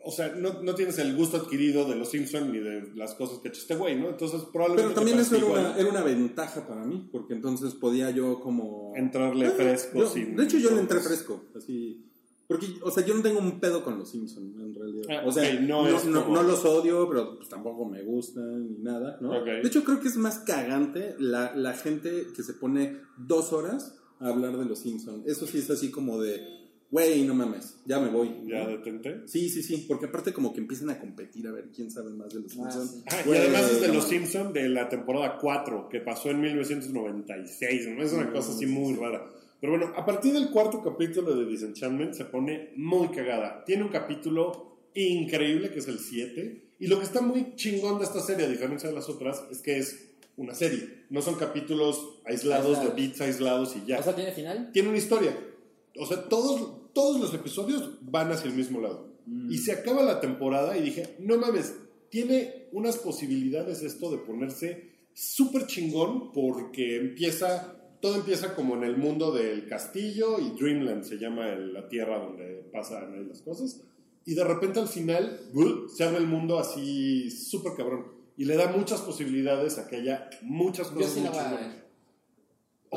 [0.05, 3.39] o sea, no, no tienes el gusto adquirido de los Simpson ni de las cosas
[3.39, 4.09] que ha hecho este güey, ¿no?
[4.09, 4.83] Entonces, probablemente.
[4.89, 8.91] Pero también eso era una, era una ventaja para mí, porque entonces podía yo como...
[8.95, 12.05] Entrarle Ah, fresco yo- sin- De hecho, yo le entré fresco, así...
[12.45, 15.05] Porque, o sea, yo no tengo un pedo con los Simpsons, en realidad.
[15.09, 19.31] Ah, o sea, no no, los odio, pero pues, tampoco me gustan ni nada, ¿no?
[19.43, 23.95] De hecho, creo que es más cagante la, la gente que se pone dos horas
[24.19, 25.25] a hablar de los Simpsons.
[25.25, 26.41] Eso sí es así como de,
[26.93, 28.29] güey, no mames, ya me voy.
[28.29, 28.49] ¿no?
[28.49, 29.27] Ya detente.
[29.27, 32.31] Sí, sí, sí, porque aparte como que empiezan a competir a ver quién sabe más
[32.33, 32.91] de los Ah, Simpsons.
[32.91, 33.03] sí.
[33.09, 34.07] Ah, y además es de no Los.
[34.07, 37.87] Simpsons de la temporada 4, que pasó en 1996.
[37.89, 38.03] ¿no?
[38.03, 39.25] Es una cosa así muy rara.
[39.59, 43.63] Pero bueno, a partir del cuarto capítulo de Disenchantment se pone muy cagada.
[43.65, 46.61] Tiene un capítulo increíble que es el 7.
[46.79, 49.59] Y lo que está muy chingón de esta serie, a diferencia de las otras, es
[49.59, 51.05] que es una serie.
[51.09, 52.95] No son capítulos aislados, Aislados.
[52.95, 53.99] de bits aislados y ya.
[53.99, 54.69] O sea, tiene final.
[54.73, 55.35] Tiene una historia.
[55.97, 59.11] O sea, todos, todos los episodios van hacia el mismo lado.
[59.49, 61.75] Y se acaba la temporada y dije, no mames,
[62.09, 68.97] tiene unas posibilidades esto de ponerse súper chingón porque empieza, todo empieza como en el
[68.97, 73.81] mundo del castillo y Dreamland se llama el- la tierra donde pasan ahí las cosas.
[74.25, 75.87] Y de repente al final ¡buh!
[75.89, 78.05] se abre el mundo así súper cabrón.
[78.37, 81.39] Y le da muchas posibilidades a que haya muchas Yo cosas sí muy la voy
[81.39, 81.73] a chingonas.
[81.75, 81.83] ver.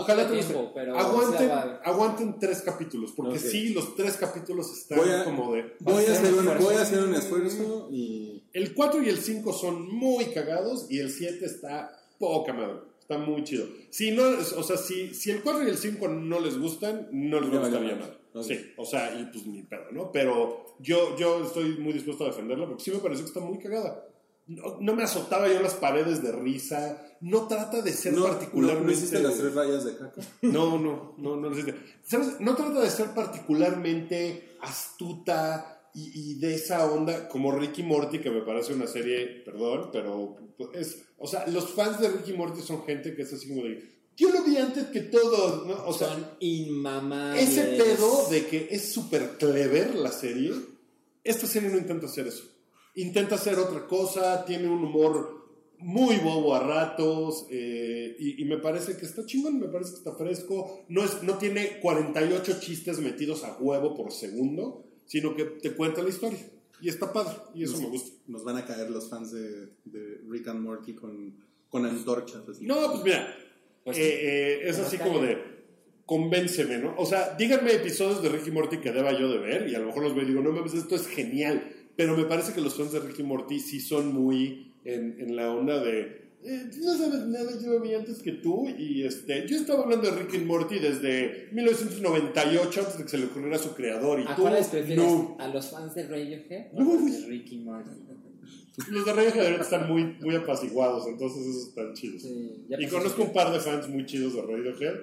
[0.02, 0.52] Ojalá te guste.
[0.52, 1.50] tiempo, pero aguanten,
[1.84, 3.44] aguanten tres capítulos, porque Ok.
[3.44, 5.74] sí, los tres capítulos están Voy a- como de...
[5.80, 6.64] Voy a, hacer un, esfuerzo.
[6.64, 8.42] voy a hacer un esfuerzo y...
[8.52, 12.76] El 4 y el 5 son muy cagados y el 7 está poca madre.
[13.00, 13.66] Está muy chido.
[13.90, 14.22] Si no,
[14.56, 17.58] o sea, si, si el 4 y el 5 no les gustan, no les Ya
[17.58, 18.18] gustaría valió nada.
[18.42, 20.10] Sí, o sea, y pues ni pedo, ¿no?
[20.12, 23.58] Pero yo, yo estoy muy dispuesto a defenderla porque sí me pareció que está muy
[23.58, 24.06] cagada.
[24.48, 27.02] No, no me azotaba yo las paredes de risa.
[27.20, 28.86] No trata de ser ¿No, particularmente.
[28.86, 30.20] ¿no hiciste las tres rayas de caca?
[30.42, 31.74] No, no, no, no lo hiciste.
[32.04, 32.38] ¿Sabes?
[32.40, 38.30] No trata de ser particularmente astuta y, y de esa onda como Ricky Morty, que
[38.30, 40.36] me parece una serie, perdón, pero
[40.74, 43.82] es, o sea, los fans de Ricky Morty son gente que es así como de,
[44.16, 45.86] yo lo vi antes que todos, ¿no?
[45.86, 47.48] O sea, Son inmamables.
[47.48, 50.52] ese pedo de que es súper clever la serie,
[51.24, 52.44] esta serie no intenta hacer eso.
[52.96, 55.36] Intenta hacer otra cosa, tiene un humor
[55.78, 59.96] muy bobo a ratos eh, y, y me parece que está chingón, me parece que
[59.98, 60.84] está fresco.
[60.88, 66.02] No, es, no tiene 48 chistes metidos a huevo por segundo, sino que te cuenta
[66.02, 66.38] la historia.
[66.80, 68.16] Y está padre, y eso Nos- me gusta.
[68.26, 71.34] Nos van a caer los fans de, de Rick and Morty con,
[71.68, 72.48] con antorchas.
[72.48, 72.64] así.
[72.66, 73.34] No, pues mira,
[73.84, 75.36] Pues eh, eh, es Nos así como de
[76.06, 76.94] convénceme, ¿no?
[76.98, 79.86] O sea, díganme episodios de Ricky Morty que deba yo de ver y a lo
[79.86, 81.72] mejor los veo y digo, no mames, esto es genial.
[81.96, 85.50] Pero me parece que los fans de Ricky Morty sí son muy en, en la
[85.52, 86.26] onda de.
[86.44, 88.68] eh, tú no sabes nada, yo lo vi antes que tú.
[88.78, 93.26] Y este, yo estaba hablando de Ricky Morty desde 1998, antes de que se le
[93.26, 94.20] ocurriera a su creador.
[94.20, 95.02] Y ¿A tú, cuáles prefieres?
[95.04, 95.36] no.
[95.40, 97.10] ¿A los fans de Radiohead o No.
[97.10, 97.94] de Ricky Martin?
[98.90, 102.20] Los de Radiohead están muy, muy apaciguados, entonces esos están chidos.
[102.22, 104.94] Sí, Y conozco un par de fans muy chidos de Radiohead.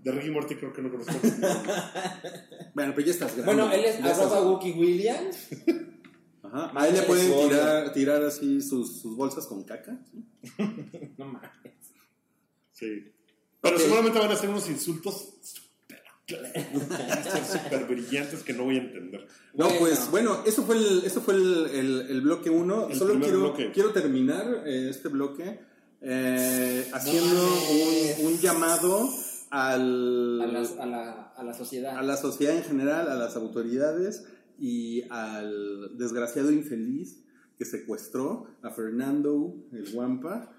[0.00, 1.12] De Ricky Morty creo que no conozco.
[2.74, 3.54] Bueno, pero ya estás grande.
[3.54, 5.48] Bueno, él es Ya estás- arroba Wookie Williams.
[6.52, 6.70] Ajá.
[6.80, 9.98] A él le pueden tirar, tirar así sus, sus bolsas con caca.
[11.18, 11.50] No mames.
[12.72, 13.12] Sí.
[13.60, 18.80] Pero seguramente van a ser unos insultos súper claros, súper brillantes que no voy a
[18.80, 19.26] entender.
[19.54, 19.78] No, Bueno.
[19.80, 22.88] pues bueno, eso fue el, eso fue el, el, el bloque 1.
[22.88, 23.72] El Solo primer quiero, bloque.
[23.72, 25.60] quiero terminar eh, este bloque
[26.00, 27.40] eh, haciendo
[28.20, 29.08] un, un llamado
[29.50, 31.96] al, A, las- a, la, a la sociedad.
[31.98, 34.24] a la sociedad en general, a las autoridades
[34.58, 37.22] y al desgraciado infeliz
[37.58, 40.52] que secuestró a Fernando el Guampa.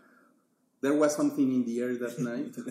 [0.82, 2.56] There was something in the air that night.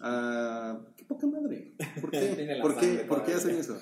[0.00, 1.72] Ah, qué poca madre.
[2.00, 3.76] ¿Por qué, ¿Por qué, sangre ¿por qué hacen eso?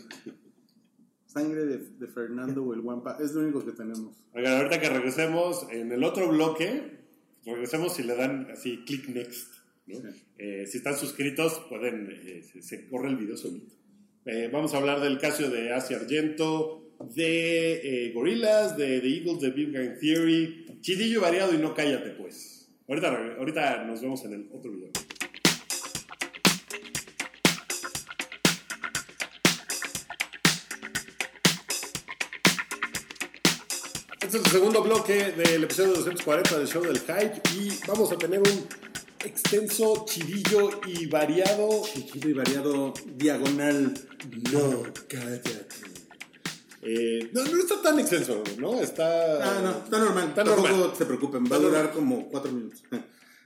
[1.27, 3.19] Sangre de, de Fernando el Guampa.
[3.21, 4.17] Es lo único que tenemos.
[4.33, 7.05] Oigan, ahorita que regresemos en el otro bloque,
[7.45, 9.53] regresemos y le dan así click next.
[9.87, 9.97] ¿no?
[9.97, 10.25] Sí.
[10.39, 13.75] Eh, si están suscritos, pueden, eh, se, se corre el video solito.
[14.25, 16.83] Eh, vamos a hablar del caso de Asia Argento,
[17.15, 20.67] de eh, de The Eagles, de Big Bang Theory.
[20.81, 22.69] Chidillo variado y no cállate, pues.
[22.89, 24.91] Ahorita, ahorita nos vemos en el otro video.
[34.21, 38.19] Este es el segundo bloque del episodio 240 del show del hype y vamos a
[38.19, 38.69] tener un
[39.25, 41.83] extenso, chidillo y variado.
[41.85, 43.95] Chido y variado diagonal.
[44.53, 45.51] No, cállate.
[46.83, 48.81] Eh, no, no está tan extenso, ¿no?
[48.81, 49.05] Está.
[49.43, 50.29] Ah, no, está normal.
[50.29, 50.93] Está Tampoco normal.
[50.97, 52.83] se preocupen, va a durar como cuatro minutos.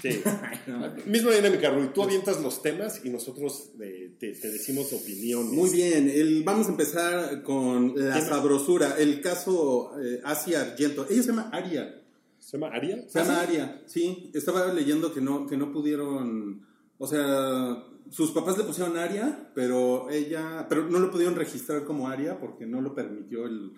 [0.00, 0.20] Sí.
[1.06, 1.90] Misma dinámica, Rui.
[1.94, 5.52] Tú avientas los temas y nosotros eh, te, te decimos opiniones.
[5.52, 8.96] Muy bien, el, vamos a empezar con la sabrosura.
[8.98, 11.06] El caso eh, Asia Argento.
[11.08, 12.01] Ella se llama Aria.
[12.42, 13.04] ¿Se llama Aria?
[13.08, 14.30] Se llama Aria, sí.
[14.34, 16.66] Estaba leyendo que no, que no pudieron.
[16.98, 20.66] O sea, sus papás le pusieron Aria, pero ella.
[20.68, 23.70] Pero no lo pudieron registrar como Aria porque no lo permitió el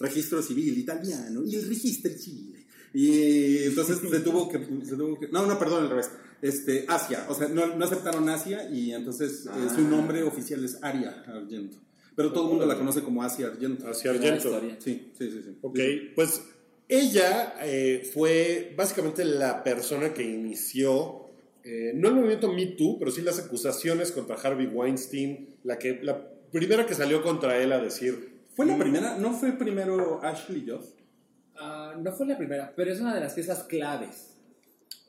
[0.00, 2.56] registro civil italiano y el registro civil.
[2.92, 6.10] Y entonces se tuvo que, se tuvo que- No, no, perdón, al revés.
[6.42, 7.26] Este, Asia.
[7.28, 9.72] O sea, no, no aceptaron Asia y entonces eh, Ah.
[9.74, 11.78] su nombre oficial es Aria Argento.
[12.16, 13.84] Pero todo el mundo la conoce como Asia Argento.
[13.84, 14.80] Buena Argento.
[14.82, 15.42] Sí, sí, sí.
[15.44, 15.58] sí.
[15.62, 15.78] Ok,
[16.16, 16.42] pues
[16.88, 21.26] ella eh, fue básicamente la persona que inició,
[21.64, 26.00] eh, no el movimiento Me Too, pero sí las acusaciones contra Harvey Weinstein, la, que,
[26.02, 28.38] la primera que salió contra él a decir...
[28.54, 30.84] Fue la primera, ¿no fue primero Ashley Judd?
[31.56, 34.34] Ah, no fue la primera, pero es una de las piezas claves.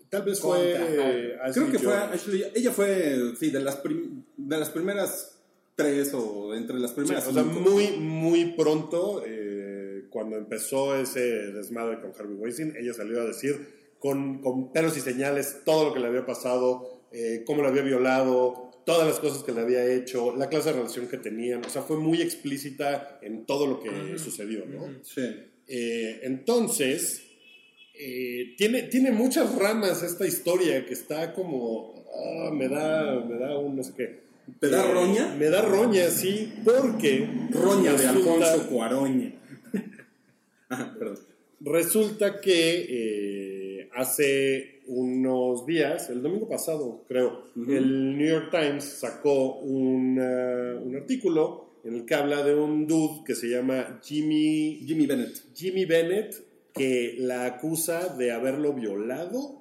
[0.09, 0.73] Tal vez fue...
[0.73, 1.93] Eh, Creo Ashley que fue.
[1.95, 2.43] Ashley.
[2.53, 5.35] Ella fue, sí, de las, prim- de las primeras
[5.75, 7.27] tres o entre las Sí, primeras.
[7.27, 9.38] o sea, muy, muy pronto, eh,
[10.09, 15.01] cuando empezó ese desmadre con Harvey Weinstein, ella salió a decir con, con pelos y
[15.01, 19.43] señales todo lo que le había pasado, eh, cómo la había violado, todas las cosas
[19.43, 21.63] que le había hecho, la clase de relación que tenían.
[21.65, 24.87] O sea, fue muy explícita en todo lo que sucedió, ¿no?
[25.03, 25.21] Sí.
[25.67, 27.21] Eh, entonces,
[27.93, 31.93] eh, tiene, tiene muchas ramas esta historia que está como...
[32.15, 34.29] ah, me da, me da un no sé qué.
[34.59, 35.35] ¿Te da Eh, roña?
[35.37, 39.33] Me da roña, sí, porque Roña de Alfonso Cuaroña.
[40.99, 41.19] Perdón.
[41.61, 49.55] Resulta que eh, hace unos días, el domingo pasado creo, el New York Times sacó
[49.59, 55.05] una- un artículo en el que habla de un dude que se llama Jimmy, Jimmy
[55.05, 55.53] Bennett.
[55.53, 56.35] Jimmy Bennett,
[56.73, 59.59] que la acusa de haberlo violado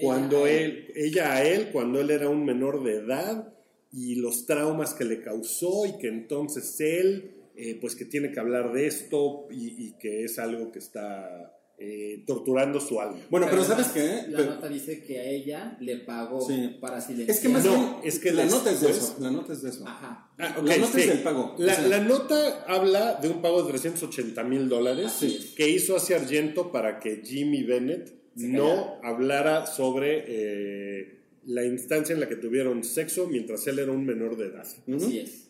[0.00, 3.52] cuando a él, ella a él, cuando él era un menor de edad
[3.92, 8.40] y los traumas que le causó y que entonces él, eh, pues que tiene que
[8.40, 13.18] hablar de esto y, y que es algo que está eh, torturando su alma.
[13.30, 14.24] Bueno, pero, ¿sabes qué?
[14.30, 16.76] La Pero- nota dice que a ella le pagó Sí.
[16.80, 17.30] para silenciar.
[17.36, 19.16] es que más No, bien, es que la nota es de después- eso.
[19.20, 19.86] La nota es de eso.
[19.86, 20.28] Ajá.
[20.38, 21.00] Ah, La nota sí.
[21.02, 21.54] es del pago.
[21.58, 25.54] La, O sea- la nota habla de un pago de 380 mil dólares es.
[25.56, 32.20] que hizo hacia Argento para que Jimmy Bennett no hablara sobre eh, la instancia en
[32.20, 34.66] la que tuvieron sexo mientras él era un menor de edad.
[34.96, 35.47] Así es.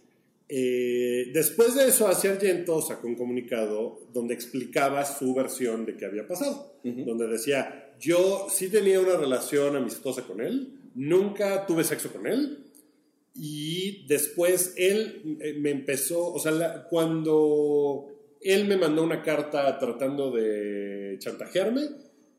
[0.49, 6.07] Eh, después de eso, hacia Argento sacó un comunicado donde explicaba su versión de qué
[6.07, 6.75] había pasado.
[6.83, 12.65] Donde decía, yo sí tenía una relación amistosa con él, nunca tuve sexo con él,
[13.35, 18.07] y después él eh, me empezó, o sea, la- cuando
[18.41, 21.83] él me mandó una carta tratando de chantajearme,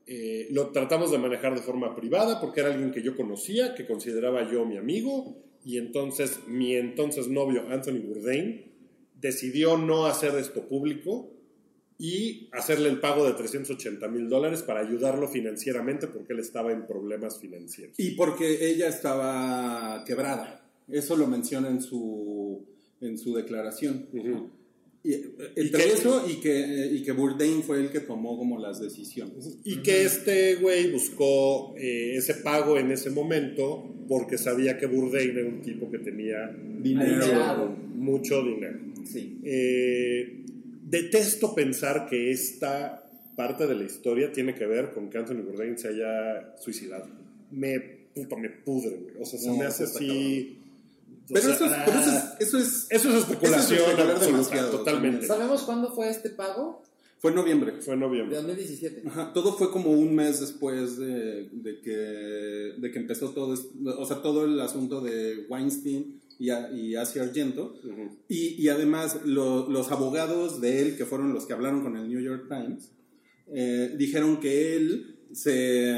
[0.08, 3.86] eh, lo tratamos de manejar de forma privada porque era alguien que yo conocía, que
[3.86, 8.66] consideraba yo mi amigo, y entonces mi entonces novio Anthony Bourdain
[9.20, 11.32] decidió no hacer esto público
[11.98, 16.88] y hacerle el pago de 380 mil dólares para ayudarlo financieramente porque él estaba en
[16.88, 18.00] problemas financieros.
[18.00, 20.66] Y porque ella estaba quebrada.
[20.88, 22.66] Eso lo menciona en su,
[23.02, 24.08] en su declaración.
[24.14, 24.50] Ujú.
[25.04, 28.58] Y, eh, entre que- eso y que, y que Bourdain fue el que tomó como
[28.60, 29.58] las decisiones.
[29.66, 35.38] Y que este güey buscó eh, ese pago en ese momento porque sabía que Bourdain
[35.38, 37.76] era un tipo que tenía Dinero.
[37.96, 38.80] Mucho dinero.
[39.06, 39.40] Sí.
[39.46, 40.44] Eh,
[40.84, 43.04] detesto pensar que esta
[43.36, 47.08] parte de la historia tiene que ver con que Anthony Bourdain se haya suicidado.
[47.52, 49.16] Me, puta, me pudre, güey.
[49.22, 50.58] O sea, se No, me hace así...
[51.30, 53.90] o Pero sea, eso es, pero eso es, eso es- eso es especulación eso es
[53.92, 55.28] especular absoluta, totalmente.
[55.28, 56.82] ¿Sabemos cuándo fue este pago?
[57.20, 57.74] Fue en noviembre.
[57.82, 58.36] Fue en De noviembre.
[58.38, 59.04] 2017.
[59.08, 63.56] Ajá, todo fue como un mes después de, de que, de que empezó todo,
[63.98, 67.76] o sea, todo el asunto de Weinstein y, a- y Asia Argento.
[67.84, 68.10] Ujú.
[68.30, 72.08] Y, y además lo- los abogados de él, que fueron los que hablaron con el
[72.10, 72.92] New York Times,
[73.52, 75.98] eh, dijeron que él se,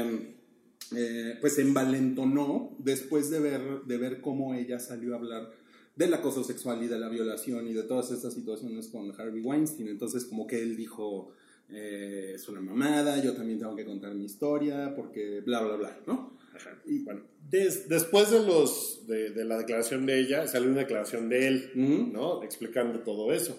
[0.96, 5.50] eh, pues se envalentonó después de ver, de ver cómo ella salió a hablar
[5.96, 9.88] del acoso sexual y de la violación y de todas estas situaciones con Harvey Weinstein.
[9.88, 11.30] Entonces como que él dijo,
[11.70, 16.00] eh, es una mamada, yo también tengo que contar mi historia porque bla, bla, bla,
[16.06, 16.38] ¿no?
[16.54, 16.78] Ajá.
[16.86, 21.28] Y bueno, des- después de, los, de, de la declaración de ella, salió una declaración
[21.28, 22.12] de él, Ujú.
[22.12, 22.42] ¿no?
[22.42, 23.58] Explicando todo eso.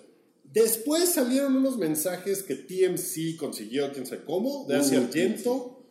[0.52, 5.84] Después salieron unos mensajes que TMC consiguió, quién sabe cómo, de Asia Uh, Argento,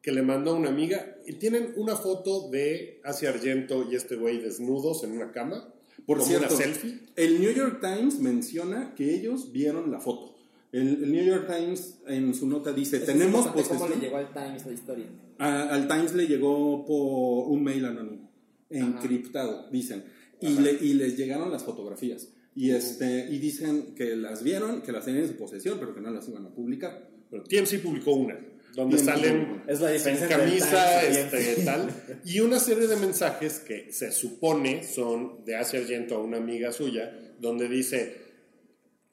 [0.00, 1.16] que le mandó a una amiga.
[1.26, 5.73] Y tienen una foto de Asia Argento y este güey desnudos en una cama.
[6.06, 7.00] Por como cierto, una selfie.
[7.16, 10.34] el New York Times menciona que ellos vieron la foto.
[10.72, 14.00] El, el New York Times en su nota dice, Es tenemos importante ¿Cómo le posesión.
[14.00, 15.06] llegó al Times la historia?
[15.38, 18.30] A- al Times le llegó por un mail anónimo,
[18.70, 20.04] encriptado, dicen.
[20.40, 20.60] Y, Ajá.
[20.62, 22.28] le- y les llegaron las fotografías.
[22.56, 26.00] Y, este, y dicen que las vieron, que las tenían en su posesión, pero que
[26.00, 27.08] no las iban a publicar.
[27.30, 28.38] Pero TMC publicó una,
[28.74, 29.62] donde salen.
[29.66, 31.90] Es la el camisa, este, tal,
[32.24, 36.72] y una serie de mensajes que se supone son de Asia Argento a una amiga
[36.72, 38.16] suya, donde dice,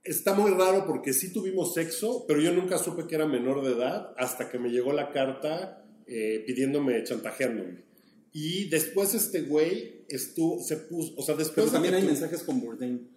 [0.04, 3.74] está muy raro porque sí tuvimos sexo, pero yo nunca supe que era menor de
[3.74, 7.84] edad hasta que me llegó la carta eh, pidiéndome, chantajeándome.
[8.34, 11.56] Y después este güey estuvo, se puso, o sea, después...
[11.56, 13.10] Pero de también que hay tu- mensajes con Bourdain.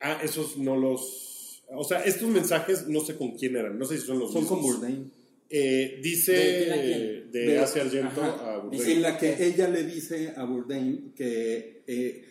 [0.00, 1.62] Ah, esos no los...
[1.72, 4.44] O sea, estos mensajes no sé con quién eran, no sé si son los Son
[4.46, 4.78] con mismos.
[4.80, 5.12] Bourdain.
[5.52, 8.54] Eh, dice ¿De de, Asia Argento Ajá.
[8.54, 8.90] a Bourdain.
[8.90, 11.82] En la que ella le dice a Bourdain que...
[11.86, 12.24] eh,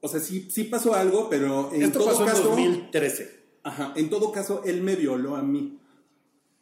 [0.00, 2.58] o sea, sí, sí pasó algo, pero en Esto todo pasó caso...
[2.58, 3.30] en 2013.
[3.62, 5.78] Ajá, en todo caso, él me violó a mí.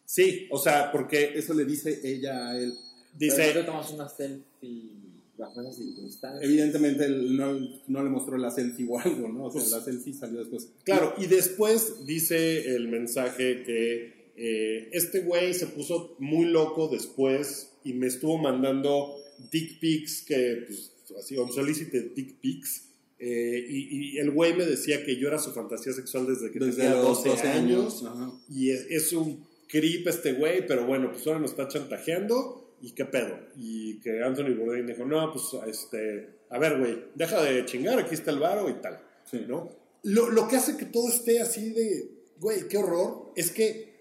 [0.07, 2.73] Sí, o sea, porque Eso le dice ella a él.
[3.19, 4.91] Pero dice, tomas una selfie
[5.37, 6.43] bajo esas circunstancias.
[6.43, 7.53] Evidentemente él no,
[7.87, 9.45] no le mostró la selfie o algo, ¿no?
[9.45, 10.69] O sea, Pues- la selfie salió después.
[10.85, 17.72] claro, y después dice el mensaje que eh, este güey se puso muy loco después
[17.85, 19.16] y me estuvo mandando
[19.51, 22.89] dick pics, que pues así, unsolicited dick pics.
[23.18, 26.59] eh, y, y el güey me decía que yo era su fantasía sexual desde que
[26.59, 28.05] Desde tenía los 12, 12 años.
[28.05, 28.35] años.
[28.51, 32.91] Y es, es un creep este güey, pero bueno, pues ahora nos está chantajeando ¿y
[32.93, 33.39] qué pedo?
[33.57, 38.14] Y que Anthony Bourdain dijo, no, pues, este, a ver, güey, deja de chingar, aquí
[38.14, 39.41] está el varo y tal, Sí.
[39.49, 39.70] ¿no?
[40.03, 42.11] Lo, lo que hace que todo esté así de,
[42.41, 43.93] güey, qué horror, es que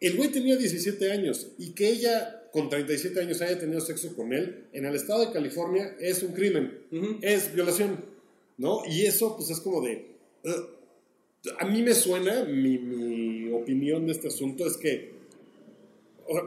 [0.00, 4.32] el güey tenía 17 años y que ella con 37 años haya tenido sexo con
[4.32, 6.78] él en el estado de California es un crimen,
[7.20, 8.04] es violación,
[8.56, 8.82] ¿no?
[8.86, 10.06] Y eso pues es como de...
[10.44, 10.70] "Ugh".
[11.58, 15.18] a mí me suena, mi, mi opinión de este asunto es que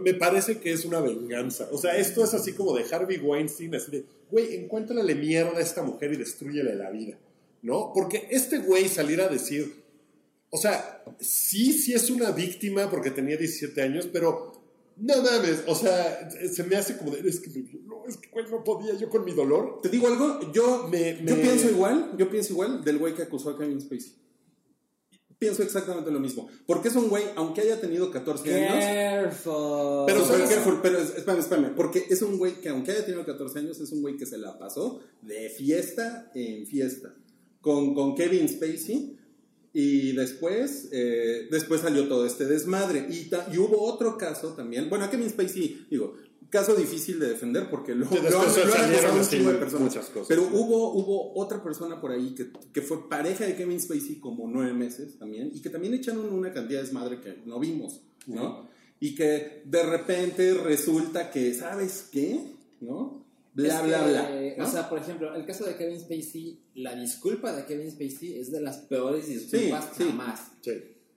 [0.01, 1.67] me parece que es una venganza.
[1.71, 5.61] O sea, esto es así como de Harvey Weinstein, así de, güey, encuéntrale mierda a
[5.61, 7.17] esta mujer y destruyele la vida,
[7.61, 7.91] ¿no?
[7.93, 9.80] Porque este güey salir a decir,
[10.51, 14.51] o sea, sí, sí es una víctima porque tenía 17 años, pero
[14.97, 17.49] no mames, o sea, se me hace como de, es que,
[17.85, 19.79] no, es que güey, no podía yo con mi dolor.
[19.81, 23.23] Te digo algo, yo, Me- yo me- pienso igual, yo pienso igual del güey que
[23.23, 24.13] acusó a Kevin Spacey.
[25.39, 26.47] Pienso exactamente lo mismo.
[26.67, 28.85] Porque es un güey, aunque haya tenido 14 años.
[28.85, 30.03] Careful.
[30.05, 30.49] Pero, ¿sabes?
[30.49, 31.75] careful, pero es- espérame, espérame.
[31.75, 34.37] Porque es un güey que, aunque haya tenido 14 años, es un güey que se
[34.37, 37.15] la pasó de fiesta en fiesta.
[37.59, 39.17] Con, con Kevin Spacey.
[39.73, 43.07] Y después, eh, después salió todo este desmadre.
[43.09, 44.89] Y, ta- y hubo otro caso también.
[44.89, 46.15] Bueno, a Kevin Spacey, digo,
[46.49, 49.81] caso difícil de defender porque lo, lo, lo salieron un de personas.
[49.81, 50.27] muchas cosas.
[50.27, 54.45] Pero hubo, hubo otra persona por ahí que, que fue pareja de Kevin Spacey como
[54.49, 55.51] nueve meses también.
[55.55, 58.69] Y que también echaron una cantidad de desmadre que no vimos, ¿no?
[58.99, 62.41] Y que de repente resulta que, ¿sabes qué?
[62.81, 63.20] ¿No?
[63.53, 64.55] Bla, Es bla, que, bla.
[64.57, 64.63] ¿no?
[64.63, 68.51] O sea, por ejemplo, el caso de Kevin Spacey, la disculpa de Kevin Spacey es
[68.51, 70.09] de las peores disculpas Sí, sí.
[70.09, 70.51] jamás.
[70.61, 70.71] Sí.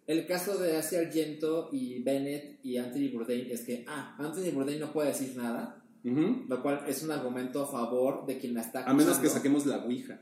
[0.07, 4.80] El caso de Asia Argento y Bennett y Anthony Bourdain es que, ah, Anthony Bourdain
[4.80, 6.45] no puede decir nada, Ujú.
[6.49, 9.35] lo cual es un argumento a favor de quien la está A menos que acusando.
[9.37, 10.20] saquemos la Ouija.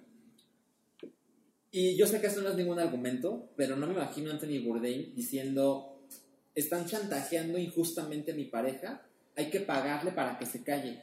[1.70, 4.62] Y yo sé que eso no es ningún argumento, pero no me imagino a Anthony
[4.62, 6.06] Bourdain diciendo,
[6.54, 9.02] están chantajeando injustamente a mi pareja,
[9.34, 11.02] hay que pagarle para que se calle.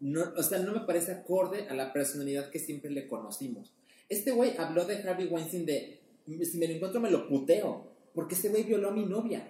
[0.00, 3.72] No, o sea, no me parece acorde a la personalidad que siempre le conocimos.
[4.08, 6.00] Este güey habló de Harvey Weinstein de,
[6.44, 9.46] si me lo encuentro me lo puteo, porque este güey violó a mi novia.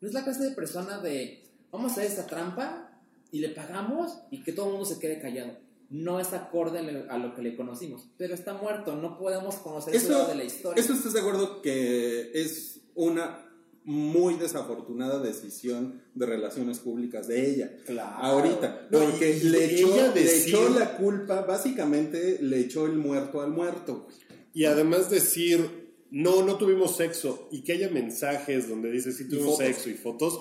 [0.00, 1.42] No es la clase de persona de,
[1.72, 3.00] vamos a hacer esta trampa
[3.32, 5.58] y le pagamos y que todo el mundo se quede callado.
[5.90, 10.26] No es acorde a lo- que le conocimos, pero está muerto, no podemos conocer Eso-
[10.26, 10.82] de la historia.
[10.82, 13.45] ¿Eso estás de acuerdo que es una
[13.86, 17.76] muy desafortunada decisión de relaciones públicas de ella?
[17.86, 18.16] Claro.
[18.18, 23.52] Ahorita, porque le, echó, ella le echó la culpa, básicamente le echó el muerto al
[23.52, 24.08] muerto.
[24.52, 29.58] Y además decir, no, no tuvimos sexo, y que haya mensajes donde dice, sí tuvimos
[29.58, 30.40] sexo y fotos,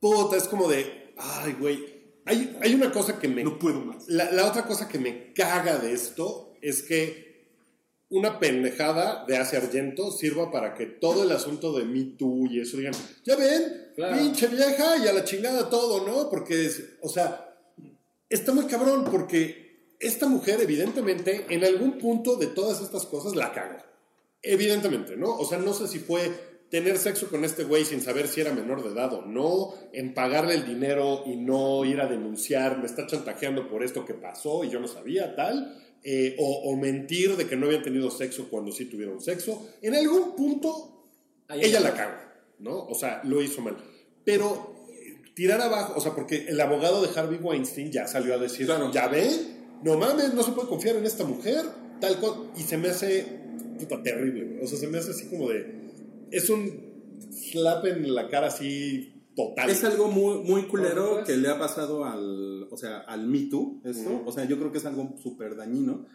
[0.00, 2.02] puta, es como de, ay, güey.
[2.24, 3.44] Hay, hay una cosa que me...
[3.44, 4.08] No puedo más.
[4.08, 7.31] La, la otra cosa que me caga de esto es que
[8.12, 12.60] una pendejada de Asia Argento sirva para que todo el asunto de Me Too y
[12.60, 12.94] eso digan,
[13.24, 14.16] ya ven, Claro.
[14.18, 16.30] pinche vieja y a la chingada todo, ¿no?
[16.30, 17.54] Porque, es, o sea,
[18.28, 23.52] está muy cabrón porque esta mujer evidentemente en algún punto de todas estas cosas la
[23.52, 23.84] caga.
[24.42, 25.36] Evidentemente, ¿no?
[25.36, 26.30] O sea, no sé si fue
[26.68, 30.14] tener sexo con este güey sin saber si era menor de edad o no, en
[30.14, 34.64] pagarle el dinero y no ir a denunciar, me está chantajeando por esto que pasó
[34.64, 38.48] y yo no sabía, tal, eh, o, o mentir de que no habían tenido sexo
[38.50, 39.68] cuando sí tuvieron sexo.
[39.82, 41.06] En algún punto
[41.48, 42.16] Ahí ella la cagó,
[42.60, 42.86] ¿no?
[42.86, 43.76] O sea, lo hizo mal.
[44.24, 48.38] Pero eh, tirar abajo, o sea, porque el abogado de Harvey Weinstein ya salió a
[48.38, 48.90] decir, Claro.
[48.92, 49.30] ya ven,
[49.82, 51.64] no mames, no se puede confiar en esta mujer,
[52.00, 53.26] tal cosa, y se me hace
[53.78, 54.64] puta terrible, güey.
[54.64, 55.66] o sea, se me hace así como de,
[56.30, 56.92] es un
[57.32, 59.70] slap en la cara así total.
[59.70, 63.80] Es algo muy, muy culero que le ha pasado al, o sea, al Me Too,
[63.84, 64.22] esto.
[64.26, 66.06] O sea, yo creo que es algo súper dañino.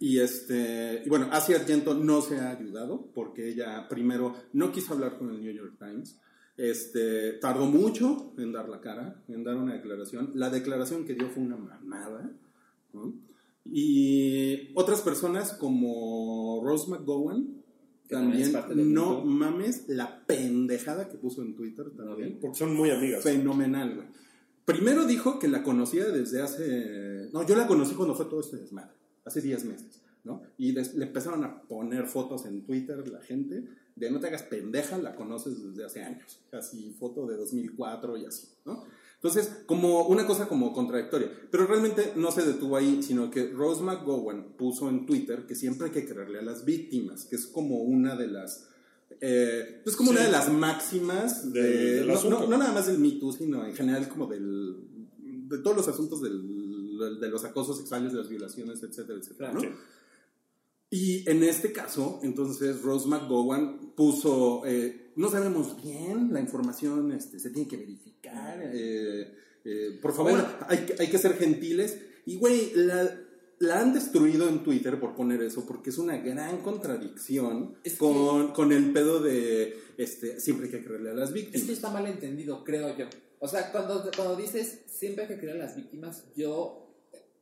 [0.00, 4.94] Y este, y bueno, Asia Argento no se ha ayudado porque ella primero no quiso
[4.94, 6.18] hablar con el New York Times.
[6.56, 10.32] Este, tardó mucho en dar la cara, en dar una declaración.
[10.34, 12.32] La declaración que dio fue una mamada.
[12.92, 13.14] ¿no?
[13.64, 17.62] Y otras personas como Rose McGowan
[18.08, 18.52] también
[18.94, 22.38] no mames la pendejada que puso en Twitter también.
[22.40, 23.22] Porque son muy amigas.
[23.22, 24.06] Fenomenal, güey.
[24.64, 27.28] Primero dijo que la conocía desde hace...
[27.32, 28.90] No, yo la conocí cuando fue todo este desmadre,
[29.24, 30.42] hace 10 meses, ¿no?
[30.58, 34.42] Y des- le empezaron a poner fotos en Twitter la gente de no te hagas
[34.42, 36.40] pendeja, la conoces desde hace años.
[36.52, 38.84] Así, foto de 2004 y así, ¿no?
[39.26, 41.30] Entonces, como una cosa como contradictoria.
[41.50, 45.86] Pero realmente no se detuvo ahí, sino que Rose McGowan puso en Twitter que siempre
[45.88, 48.68] hay que creerle a las víctimas, que es como una de las...
[49.20, 50.16] Eh, es como Sí.
[50.16, 53.32] una de las máximas de, Del- del no, no- no nada más del Me Too,
[53.32, 54.76] sino en general como del,
[55.48, 56.42] de todos los asuntos del,
[57.20, 59.60] de los acosos sexuales, de las violaciones, etcétera, etcétera, ¿no?
[59.60, 59.68] Sí.
[60.90, 67.40] Y en este caso, entonces Rose McGowan puso, eh, no sabemos bien, la información este,
[67.40, 69.32] se tiene que verificar, eh,
[69.68, 71.98] Eh, por favor, hay, que- hay que ser gentiles.
[72.24, 73.18] Y, güey, la,
[73.58, 77.98] la han destruido en Twitter por poner eso, porque es una gran contradicción Es que-
[77.98, 81.68] con, con el pedo de este, siempre hay que creerle a las víctimas.
[81.68, 83.06] está mal entendido, creo yo.
[83.40, 86.86] O sea, cuando, cuando dices siempre hay que creer a las víctimas, yo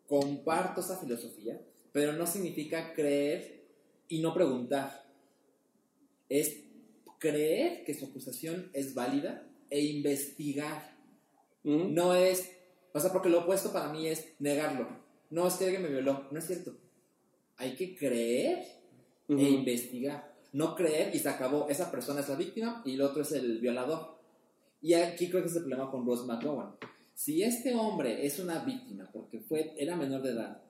[0.09, 1.61] comparto esa filosofía,
[1.95, 3.69] pero no significa creer
[4.09, 5.07] y no preguntar.
[6.29, 6.65] Es
[7.21, 10.97] creer que su acusación es válida e investigar.
[11.63, 12.51] No es,
[12.93, 14.89] o sea, porque lo opuesto para mí es negarlo.
[15.31, 16.77] No es que alguien me violó, no es cierto.
[17.59, 18.65] Hay que creer
[19.29, 20.35] e investigar.
[20.53, 21.69] No creer y se acabó.
[21.69, 24.19] Esa persona es la víctima y el otro es el violador.
[24.83, 26.75] Y aquí creo que es el problema con Ross McGowan.
[27.15, 30.64] Si este hombre es una víctima porque fue, era menor de edad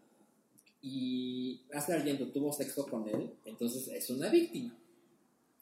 [0.86, 4.76] y hace Argento tuvo sexo con él, entonces es una víctima.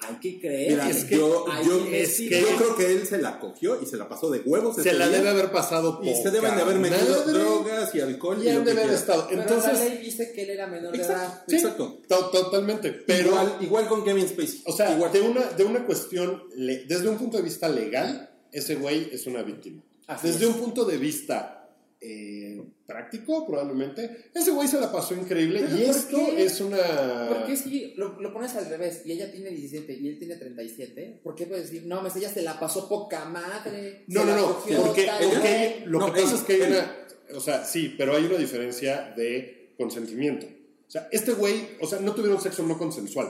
[0.00, 0.70] Hay que creer.
[0.72, 3.38] Mira, es que yo, hay yo- que es que- yo creo que él se la
[3.38, 4.74] cogió y se la pasó de huevos.
[4.74, 8.42] Se la día, debe haber pasado Y se deben de haber metido drogas y alcohol.
[8.44, 9.28] Y han lo de haber estado.
[9.28, 11.12] Pero la Entonces, ley dice que él era menor de edad.
[11.24, 11.54] Exacto, Sí.
[11.56, 11.98] exacto.
[12.08, 12.90] to- totalmente.
[12.90, 14.62] Pero, igual, igual con Kevin Spacey.
[14.66, 15.12] o sea, igual.
[15.12, 19.44] de una, de una cuestión, desde un punto de vista legal, ese güey es una
[19.44, 19.84] víctima.
[20.08, 20.50] Así Desde es.
[20.52, 21.61] un punto de vista
[22.04, 25.60] eh, práctico, probablemente, ese güey se la pasó increíble.
[25.64, 26.42] ¿Pero Y esto qué?
[26.44, 27.28] es una.
[27.28, 31.20] Porque si lo, lo pones al revés y ella tiene 17 y él tiene 37,
[31.22, 34.04] ¿por qué puedes decir, no, pues ella se la pasó poca madre?
[34.08, 35.84] No, no, no, porque, güey"?
[35.86, 39.14] lo No, que pasa es que hay una, o sea, sí, pero hay una diferencia
[39.16, 40.46] de consentimiento.
[40.86, 43.28] O sea, este güey, o sea, no tuvieron sexo no consensual.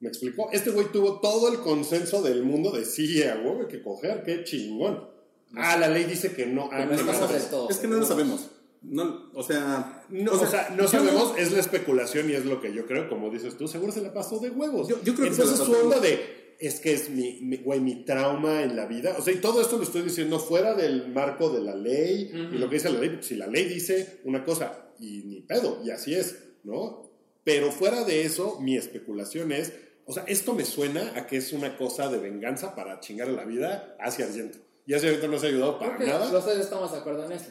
[0.00, 0.50] ¿Me explicó?
[0.52, 4.22] Este güey tuvo todo el consenso del mundo de sí, a huevo hay que coger,
[4.24, 5.15] qué chingón.
[5.54, 6.68] Ah, la ley dice que no.
[6.72, 6.96] Ah, no
[7.28, 7.70] del todo.
[7.70, 8.50] Es que no lo sabemos.
[8.82, 12.72] No, o sea, No, o sea, no sabemos, es la especulación y es lo que
[12.72, 14.86] yo creo, como dices tú, seguro se la pasó de huevos.
[14.88, 17.80] Yo- yo creo que se Entonces su onda de, es que es mi, mi, güey,
[17.80, 21.08] mi trauma en la vida, o sea, y todo esto lo estoy diciendo fuera del
[21.08, 24.44] marco de la ley y lo que dice la ley, si la ley dice una
[24.44, 27.10] cosa y ni pedo, y así es, ¿no?
[27.44, 29.72] Pero fuera de eso, mi especulación es,
[30.04, 33.32] o sea, esto me suena a que es una cosa de venganza para chingar a
[33.32, 34.58] la vida hacia Argento.
[34.86, 36.32] Y hacia Argento no se ha ayudado para Creo nada.
[36.32, 37.50] los tres estamos de acuerdo en eso.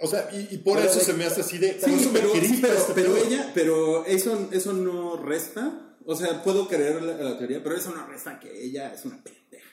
[0.00, 1.80] O sea, y, y por Pero eso de- se me hace así de...
[1.80, 5.96] Sí, pero, sí, grita pero, este pero ella, pero eso, eso no resta.
[6.04, 9.22] O sea, puedo creer la, la teoría, pero eso no resta que ella es una
[9.22, 9.70] pendeja.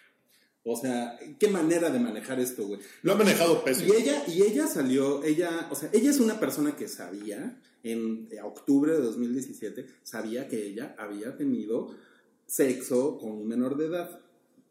[0.63, 2.79] O sea, qué manera de manejar esto, güey.
[3.01, 3.93] Lo ha manejado Y pésimo.
[3.95, 8.93] ella, y ella salió, ella, o sea, ella es una persona que sabía, en octubre
[8.93, 11.95] de 2017, sabía que ella había tenido
[12.45, 14.20] sexo con un menor de edad.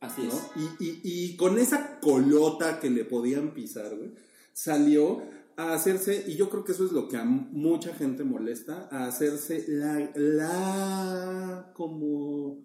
[0.01, 0.29] Así ¿no?
[0.33, 0.43] es.
[0.81, 4.11] Y, y- y con esa colota que le podían pisar, güey,
[4.53, 5.23] salió
[5.57, 9.07] a hacerse, y yo creo que eso es lo que a mucha gente molesta, a
[9.07, 12.65] hacerse la, la, como,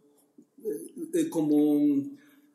[0.63, 1.77] eh, eh, como,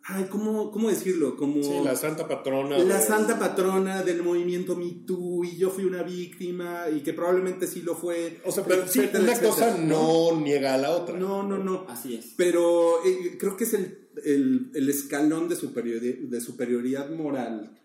[0.05, 1.37] ay, ¿cómo, cómo decirlo?
[1.37, 1.63] Como...
[1.63, 2.79] Sí, la santa patrona.
[2.79, 7.13] La de- santa patrona del movimiento Me Too y yo fui una víctima y que
[7.13, 8.41] probablemente sí lo fue.
[8.47, 11.19] O sea, pero sí, etcétera, una etcétera, cosa no niega a la otra.
[11.19, 11.85] No, no, no.
[11.89, 12.33] Así es.
[12.39, 17.77] Pero eh, creo que es el, el- el escalón de, superiori- de superioridad moral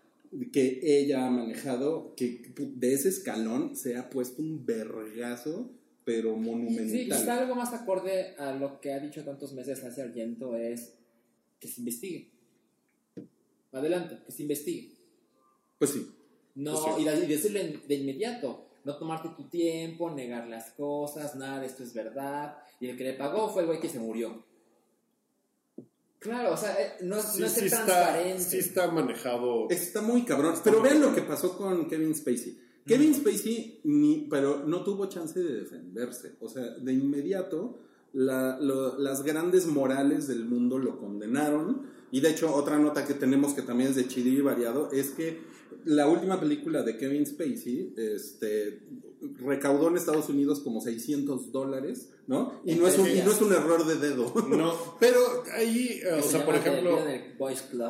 [0.52, 5.70] que ella ha manejado, que de ese escalón se ha puesto un vergazo,
[6.04, 7.18] pero Sí, monumental.
[7.18, 10.92] quizá algo más acorde a lo que ha dicho tantos meses hace Argento es
[11.60, 12.30] que se investigue.
[13.72, 14.92] Adelante, que se investigue.
[15.78, 16.06] Pues sí.
[16.54, 17.02] No, Pues sí.
[17.24, 21.92] y decirle de inmediato, no tomarte tu tiempo, negar las cosas, nada de esto es
[21.92, 22.56] verdad.
[22.80, 24.44] Y el que le pagó fue el güey que se murió.
[26.26, 28.42] Claro, o sea, eh, no, Sí, no es sí está, transparente.
[28.42, 29.68] sí está manejado.
[29.70, 30.54] Está muy cabrón.
[30.62, 32.58] Pero vean lo que pasó con Kevin Spacey.
[32.86, 36.34] Kevin Spacey, ni, pero no tuvo chance de defenderse.
[36.40, 37.80] O sea, de inmediato,
[38.12, 41.82] la- lo- las grandes morales del mundo lo condenaron.
[42.12, 45.10] Y de hecho, otra nota que tenemos que también es de chido y variado es
[45.10, 45.40] que
[45.84, 48.82] la última película de Kevin Spacey este,
[49.38, 52.60] recaudó en Estados Unidos como 600 dólares, ¿no?
[52.64, 54.32] Y no, es un, y no es un error de dedo.
[54.48, 55.18] No, pero
[55.54, 56.98] ahí, eh, o Se sea, por ejemplo,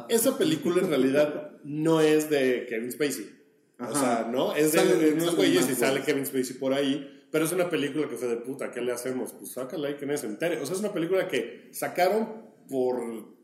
[0.09, 3.35] esa película en realidad no es de Kevin Spacey.
[3.79, 4.55] O sea, ¿no?
[4.55, 6.03] Es de, Sale- de unos sale güeyes y sale.
[6.03, 7.13] Kevin Spacey por ahí.
[7.31, 9.33] Pero es una película que fue de puta, ¿qué le hacemos?
[9.33, 10.61] Pues sácala y que nadie se entere.
[10.63, 12.29] O sea, es una película que sacaron
[12.71, 12.97] por,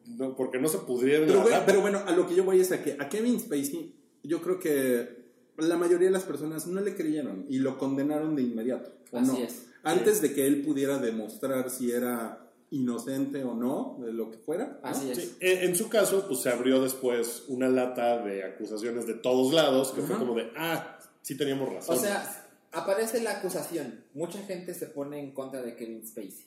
[0.07, 1.27] no, porque no se pudrieron.
[1.27, 4.41] Pero, pero bueno, a lo que yo voy es a que a Kevin Spacey, yo
[4.41, 5.22] creo que
[5.69, 8.93] la mayoría de las personas no le creyeron y lo condenaron de inmediato.
[9.11, 9.39] ¿o Así no?
[9.39, 9.67] es.
[9.83, 14.79] Antes de que él pudiera demostrar si era inocente o no, de lo que fuera.
[14.83, 14.89] ¿no?
[14.89, 15.19] Así es.
[15.19, 19.93] Sí, en, su caso, pues se abrió después una lata de acusaciones de todos lados,
[19.93, 21.97] que fue como de, ah, sí teníamos razón.
[21.97, 24.05] O sea, aparece la acusación.
[24.15, 26.47] Mucha gente se pone en contra de Kevin Spacey.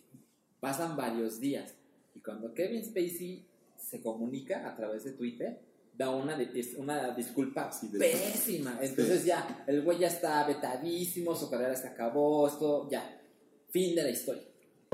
[0.60, 1.76] Pasan varios días.
[2.16, 3.46] Y cuando Kevin Spacey
[3.78, 5.60] se comunica a través de Twitter,
[5.98, 6.38] da una,
[6.78, 8.78] una disculpa Sí, pésima.
[8.82, 13.22] Entonces ya, el güey ya está vetadísimo, su carrera se acabó, esto ya.
[13.70, 14.44] Fin de la historia.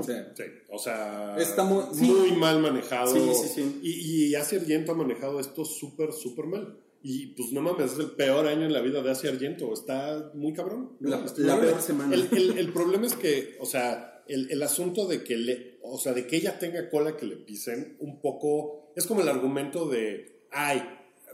[0.04, 0.12] Sí.
[0.34, 2.04] Sí, o sea, Está muy- sí.
[2.10, 3.12] muy mal manejado.
[3.14, 3.80] Sí, sí, sí.
[3.82, 6.78] Y, y Asia Argento ha manejado esto súper, súper mal.
[7.04, 9.72] Y pues no mames, es el peor año en la vida de Asia Argento.
[9.72, 10.96] Está muy cabrón.
[11.00, 12.14] La- la peor semana.
[12.14, 15.98] El, el- el problema es que, o sea, el, el asunto de que le, o
[15.98, 19.88] sea, de que ella tenga cola que le pisen, un poco, es como el argumento
[19.88, 20.82] de, ay,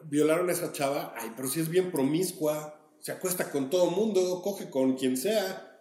[0.05, 4.41] violaron a esa chava, ay, pero si es bien promiscua, se acuesta con todo mundo,
[4.43, 5.81] coge con quien sea.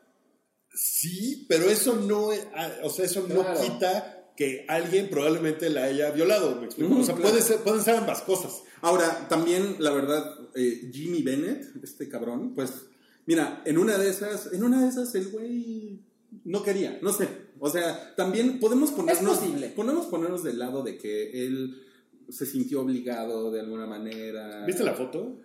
[0.73, 6.11] Sí, pero eso no, ah, o sea, eso no quita que alguien probablemente la haya
[6.11, 6.91] violado, ¿me explico?
[6.91, 7.31] Ujú, o sea, claro.
[7.31, 8.61] puede ser, pueden ser ambas cosas.
[8.81, 10.23] Ahora, también, la verdad,
[10.55, 12.85] eh, Jimmy Bennett, este cabrón, pues,
[13.25, 16.01] mira, en una de esas, en una de esas el güey
[16.43, 17.27] no quería, no sé.
[17.59, 19.69] O sea, también podemos ponernos, posible.
[19.69, 21.86] podemos ponernos del lado de que él
[22.29, 24.65] se sintió obligado de alguna manera.
[24.65, 25.37] ¿Viste la foto?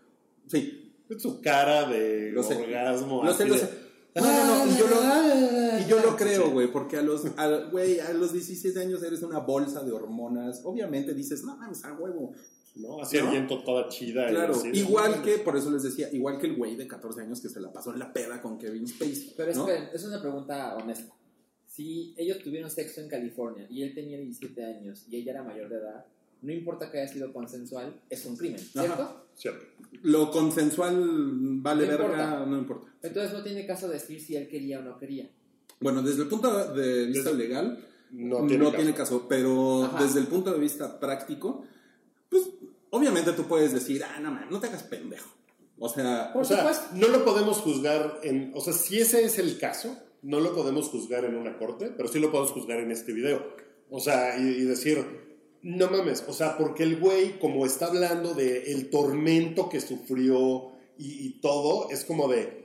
[0.47, 2.55] Sí, ¿Viste su cara de Lo sé.
[2.57, 3.25] orgasmo?
[3.25, 3.69] lo sé, lo de- sé.
[4.15, 7.49] No, no, no, y yo lo, y yo lo creo, güey, porque a los, a,
[7.71, 10.61] güey, a los 17 años eres una bolsa de hormonas.
[10.65, 12.35] Obviamente dices, no mames, a huevo.
[12.75, 13.01] ¿no?
[13.03, 13.29] Así ¿No?
[13.29, 14.29] Argento toda chida.
[14.29, 17.49] Claro, igual que, por eso les decía, igual que el güey de 14 años que
[17.49, 19.35] se la pasó en la peda con Kevin Spacey.
[19.37, 19.69] Pero ¿no?
[19.69, 21.13] esperen, es una pregunta honesta.
[21.67, 25.69] Si ellos tuvieron sexo en California y él tenía 17 años y ella era mayor
[25.71, 26.05] de edad,
[26.43, 28.93] no importa que haya sido consensual, es un crimen, ¿cierto?
[29.03, 29.17] Ajá.
[29.37, 29.65] Cierto.
[30.03, 30.95] Lo consensual
[31.63, 32.47] vale No verga, importa.
[32.47, 32.93] no importa.
[33.03, 35.31] Entonces no tiene caso decir si él quería o no quería.
[35.81, 39.19] Bueno, desde el punto de vista Desde- legal, No no, tiene tiene, caso.
[39.21, 39.27] caso.
[39.29, 40.05] pero Ajá.
[40.05, 41.65] desde el punto de vista práctico,
[42.29, 42.45] pues
[42.91, 45.31] obviamente tú puedes decir, ah, no mames, no te hagas pendejo.
[45.79, 46.87] O sea, Por O sea, supuesto.
[46.95, 48.53] no lo podemos juzgar en.
[48.55, 52.09] O sea, si ese es el caso, no lo podemos juzgar en una corte, pero
[52.09, 53.43] sí lo podemos juzgar en este video.
[53.91, 55.05] O sea, y, y decir,
[55.63, 60.73] no mames, o sea, porque el güey, como está hablando de el tormento que sufrió
[60.99, 62.63] y, y todo, es como de.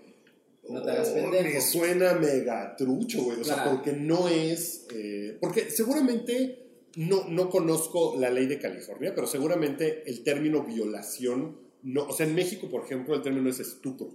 [0.70, 1.44] No te hagas "Oh, pendejo".
[1.54, 3.40] Me suena mega trucho, güey.
[3.40, 4.86] O sea, porque no es.
[4.94, 6.64] eh, porque seguramente.
[6.96, 12.26] No, no conozco la ley de California, pero seguramente el término violación, no, o sea,
[12.26, 14.10] en México, por ejemplo, el término es estupro,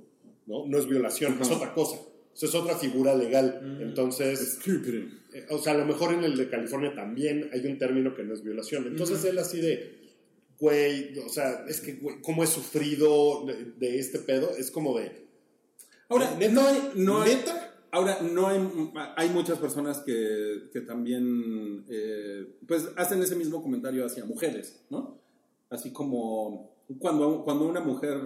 [0.46, 0.66] ¿no?
[0.66, 2.00] No es violación, es otra cosa.
[2.34, 3.60] Eso es otra figura legal.
[3.62, 3.82] Mm.
[3.82, 4.58] Entonces,
[5.34, 8.22] eh, o sea, a lo mejor en el de California también hay un término que
[8.24, 8.86] no es violación.
[8.86, 10.00] Entonces él así de,
[10.58, 14.50] güey, o sea, es que, güey, ¿cómo he sufrido de, de este pedo?
[14.56, 15.26] Es como de,
[16.08, 16.52] ahora, ¿neta?
[16.52, 17.68] no hay, no hay- ¿Neta?
[17.94, 18.58] Ahora, no hay,
[19.16, 25.20] hay muchas personas que, que también eh, pues hacen ese mismo comentario hacia mujeres, ¿no?
[25.68, 28.18] Así como cuando, cuando una mujer,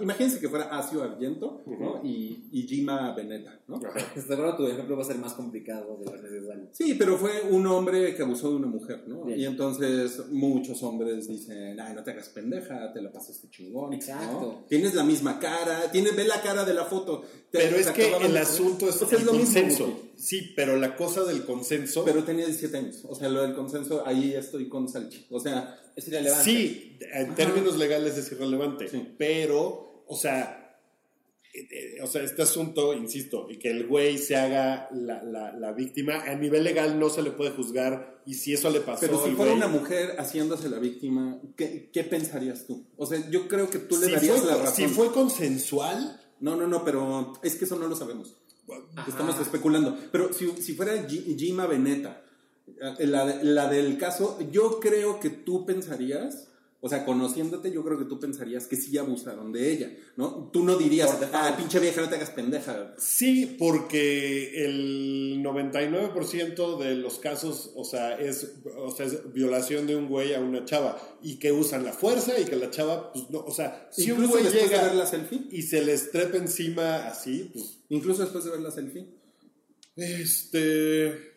[0.00, 2.00] imagínense que fuera Asio Argento ¿no?
[2.04, 3.80] Y, y Jima Beneta, ¿no?
[4.26, 6.68] Seguro tu ejemplo va a ser más complicado de lo necesario.
[6.72, 9.24] Sí, pero fue un hombre que abusó de una mujer, ¿no?
[9.24, 9.38] Bien.
[9.40, 13.90] Y entonces muchos hombres dicen, ay, no te hagas pendeja, te la pasaste chingón.
[13.90, 13.96] ¿no?
[13.96, 14.64] Exacto.
[14.68, 17.22] Tienes la misma cara, tienes, ve la cara de la foto.
[17.50, 20.00] Te- Pero es que el asunto es O sea, el lo mismo, consenso.
[20.16, 22.04] Sí, pero la cosa del consenso...
[22.04, 23.02] Pero tenía 17 años.
[23.08, 25.26] O sea, lo del consenso, ahí estoy con Salchi.
[25.30, 26.44] O sea, Es irrelevante.
[26.44, 29.14] Sí, en términos legales es irrelevante, Sí.
[29.18, 30.78] pero, o sea,
[31.54, 35.52] eh, eh, o sea, este asunto, insisto, y que el güey se haga la, la-
[35.52, 39.00] la víctima, a nivel legal no se le puede juzgar, y si eso le pasó
[39.00, 42.84] pero si fuera güey- una mujer haciéndose la víctima, ¿qué, qué pensarías tú?
[42.98, 44.74] O sea, yo creo que tú le si darías fue, la razón.
[44.76, 48.36] si fue consensual, No, no, no, pero es que eso no lo sabemos.
[49.06, 49.96] Estamos especulando.
[50.10, 52.22] Pero si, si fuera Gima Beneta,
[52.66, 56.48] eh, la, la del caso, yo creo que tú pensarías,
[56.86, 60.50] o sea, conociéndote, yo creo que tú pensarías que sí abusaron de ella, ¿no?
[60.52, 62.94] Tú no dirías, ah, pinche vieja, no te hagas pendeja.
[62.96, 69.96] sí, porque el 99% de los casos, o sea, es, o sea, es violación de
[69.96, 73.28] un güey a una chava, y que usan la fuerza, y que la chava, pues
[73.30, 74.86] no, o sea, si un Incluso güey después de llega...
[74.86, 75.48] ver la selfie.
[75.50, 77.78] y se les trepa encima así, pues.
[77.88, 79.06] Incluso después de ver la selfie.
[79.96, 81.35] Este.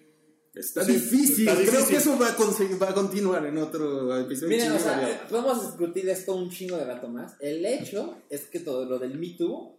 [0.54, 1.47] Está Sí, difícil.
[1.47, 1.88] está Creo difícil.
[1.89, 4.50] que eso va a, conseguir- va a continuar en otro episodio.
[4.50, 5.20] Miren, o sea, variado.
[5.32, 7.36] vamos a discutir esto un chingo de rato más.
[7.39, 9.78] El hecho es que todo lo del Me Too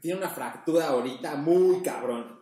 [0.00, 2.38] tiene una fractura ahorita muy cabrón.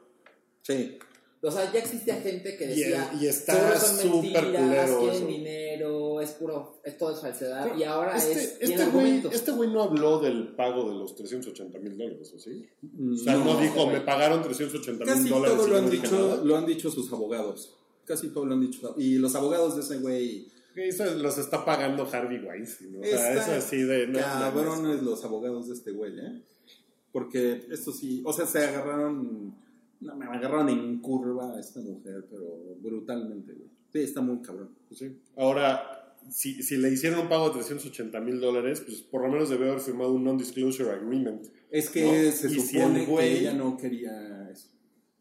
[0.63, 0.99] Sí.
[1.43, 5.01] O sea, ya existía gente que Y- decía, y está "Seguro son súper mentiras, culero
[5.01, 5.27] quieren eso".
[5.27, 7.77] dinero, es puro, es todo es falsedad.
[7.77, 11.79] y ahora este, es, este, güey, este güey no habló del pago de los 380
[11.79, 12.67] mil dólares, ¿o sí?
[12.83, 15.57] O sea, No, no, dijo, me pagaron 380 mil Casi dólares.
[15.57, 17.77] todo y lo han, no dicho, lo han dicho sus abogados.
[18.07, 18.95] Casi todo lo han dicho.
[18.99, 20.49] Y los abogados de ese güey.
[20.75, 22.99] Eso los está pagando Harvey Weinstein.
[22.99, 24.07] O sea, Está es así de.
[24.09, 26.43] no, cabrones los abogados de este güey, ¿eh?
[27.13, 28.23] Porque esto sí.
[28.25, 29.55] O sea, se agarraron.
[30.07, 33.69] No, me agarraron en curva a esta mujer, pero brutalmente, güey.
[33.93, 34.71] Sí, está muy cabrón.
[34.89, 35.19] Pues sí.
[35.37, 39.49] Ahora, si, si le hicieron un pago de 380 mil dólares, pues por lo menos
[39.51, 41.47] debe haber firmado un non-disclosure agreement.
[41.71, 42.33] Es que ¿No?
[42.33, 44.69] se Y supone güey- que ella no quería eso.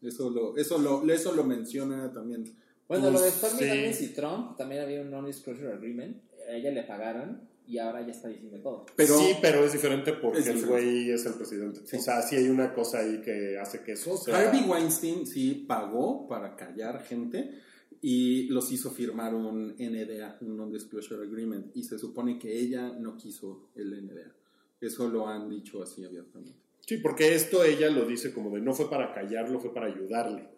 [0.02, 2.44] Eso lo, eso lo, eso lo menciona también.
[2.88, 3.64] Bueno, lo de Pues, Stormy sí.
[3.66, 6.16] Daniels y Trump también había un non-disclosure agreement.
[6.48, 8.86] A ella le pagaron y ahora ya está diciendo todo.
[8.94, 11.80] Pero sí, pero es diferente porque Es el güey es el presidente.
[11.84, 11.96] Sí.
[11.96, 14.36] O sea, sí hay una cosa ahí que hace que eso sea...
[14.36, 17.60] Harvey Weinstein sí pagó para callar gente
[18.00, 23.16] y los hizo firmar un NDA, un Non-Disclosure Agreement, y se supone que ella no
[23.16, 24.32] quiso el NDA.
[24.80, 26.58] Eso lo han dicho así abiertamente.
[26.80, 30.48] Sí, porque esto ella lo dice como de no fue para callarlo, fue para ayudarle.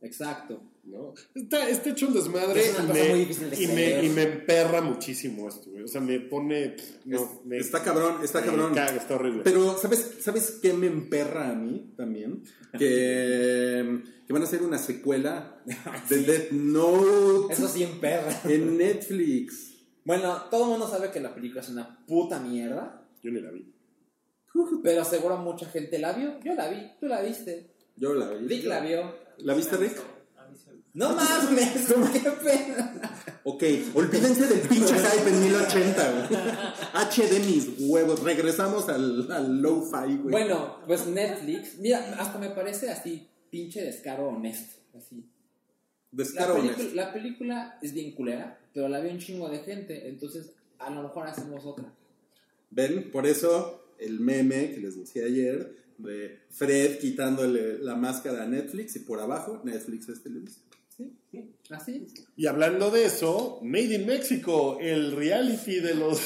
[0.00, 0.62] Exacto.
[0.84, 1.14] ¿No?
[1.34, 4.08] Está, está hecho un desmadre Es una y me- muy difícil de y, me, y
[4.08, 5.82] me emperra muchísimo esto, güey.
[5.84, 6.76] O sea, me pone...
[7.04, 8.74] No, me- está cabrón, está cabrón.
[8.74, 9.42] caga, está horrible.
[9.44, 12.42] Pero, ¿sabes, ¿sabes qué me emperra a mí también?
[12.78, 15.62] Que, que van a hacer una secuela
[16.08, 18.40] de Death Note Eso sí, en perra.
[18.44, 19.68] en Netflix.
[20.04, 23.06] Bueno, todo el mundo sabe que la película es una puta mierda.
[23.22, 23.72] Yo ni la vi.
[24.82, 26.40] Pero seguro mucha gente la vio.
[26.42, 27.70] Yo la vi, tú la viste.
[27.96, 28.46] Yo la vi.
[28.48, 29.14] Rick la vio.
[29.38, 29.96] ¿La viste, Rick?
[30.94, 33.00] No mames, qué pena.
[33.44, 33.62] Ok,
[33.94, 36.40] olvídense del pinche hype en 1080, güey.
[36.94, 38.22] HD mis huevos.
[38.22, 40.30] Regresamos al, al low-fi, güey.
[40.30, 44.80] Bueno, pues Netflix, mira, hasta me parece así, pinche descaro honesto.
[44.98, 45.16] Así.
[46.12, 46.94] La, Descaro película- honesto.
[46.96, 51.04] la película es bien culera, pero la vio un chingo de gente, entonces a lo
[51.04, 51.92] mejor hacemos otra.
[52.70, 58.46] Ven, por eso el meme que les decía ayer de Fred quitándole la máscara a
[58.46, 60.60] Netflix y por abajo Netflix es Televisa.
[61.30, 61.50] ¿Sí?
[61.70, 62.14] Así es.
[62.36, 66.20] Y hablando de eso, Made in Mexico, el reality de los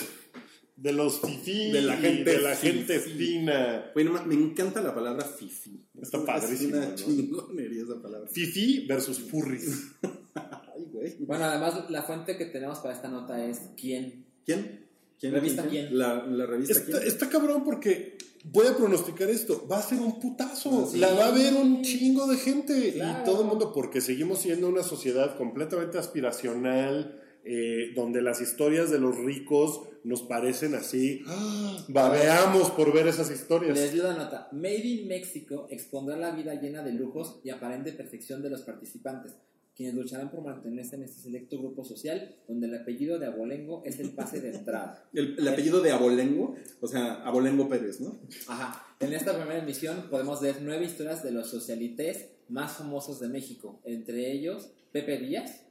[0.76, 3.18] de los fifí, De la gente de la gente fifí.
[3.18, 3.90] fina.
[3.94, 5.80] Güey, no ma- me encanta la palabra fifi.
[6.00, 6.94] Está Es padrísimo, una ¿no?
[6.94, 8.28] chingonería esa palabra.
[8.28, 9.92] Fifi versus furries.
[10.34, 11.16] Ay, güey.
[11.20, 14.24] Bueno, además la fuente que tenemos para esta nota es quién.
[14.44, 14.84] ¿Quién?
[15.20, 15.32] ¿Quién?
[15.32, 15.96] ¿Revista quién?
[15.96, 17.08] La, la revista Está, quién.
[17.08, 19.66] está cabrón porque voy a pronosticar esto.
[19.66, 20.86] Va a ser un putazo.
[20.86, 20.98] Sí.
[20.98, 22.92] La va a ver un chingo de gente.
[22.92, 23.20] Claro.
[23.20, 27.20] Y todo el mundo, porque seguimos siendo una sociedad completamente aspiracional.
[27.44, 31.22] eh, donde las historias de los ricos nos parecen así.
[31.26, 31.84] ¡ah!
[31.88, 33.78] Babeamos por ver esas historias.
[33.78, 34.48] Les dio la nota.
[34.52, 39.34] Made in Mexico expondrá la vida llena de lujos y aparente perfección de los participantes,
[39.76, 43.98] quienes lucharán por mantenerse en este selecto grupo social donde el apellido de Abolengo es
[43.98, 45.08] el pase de entrada.
[45.12, 48.18] El, el apellido de Abolengo, o sea, Abolengo Pérez, ¿no?
[48.48, 48.86] Ajá.
[49.00, 53.80] En esta primera emisión podemos ver nueve historias de los socialites más famosos de México,
[53.84, 55.62] entre ellos Pepe Díaz,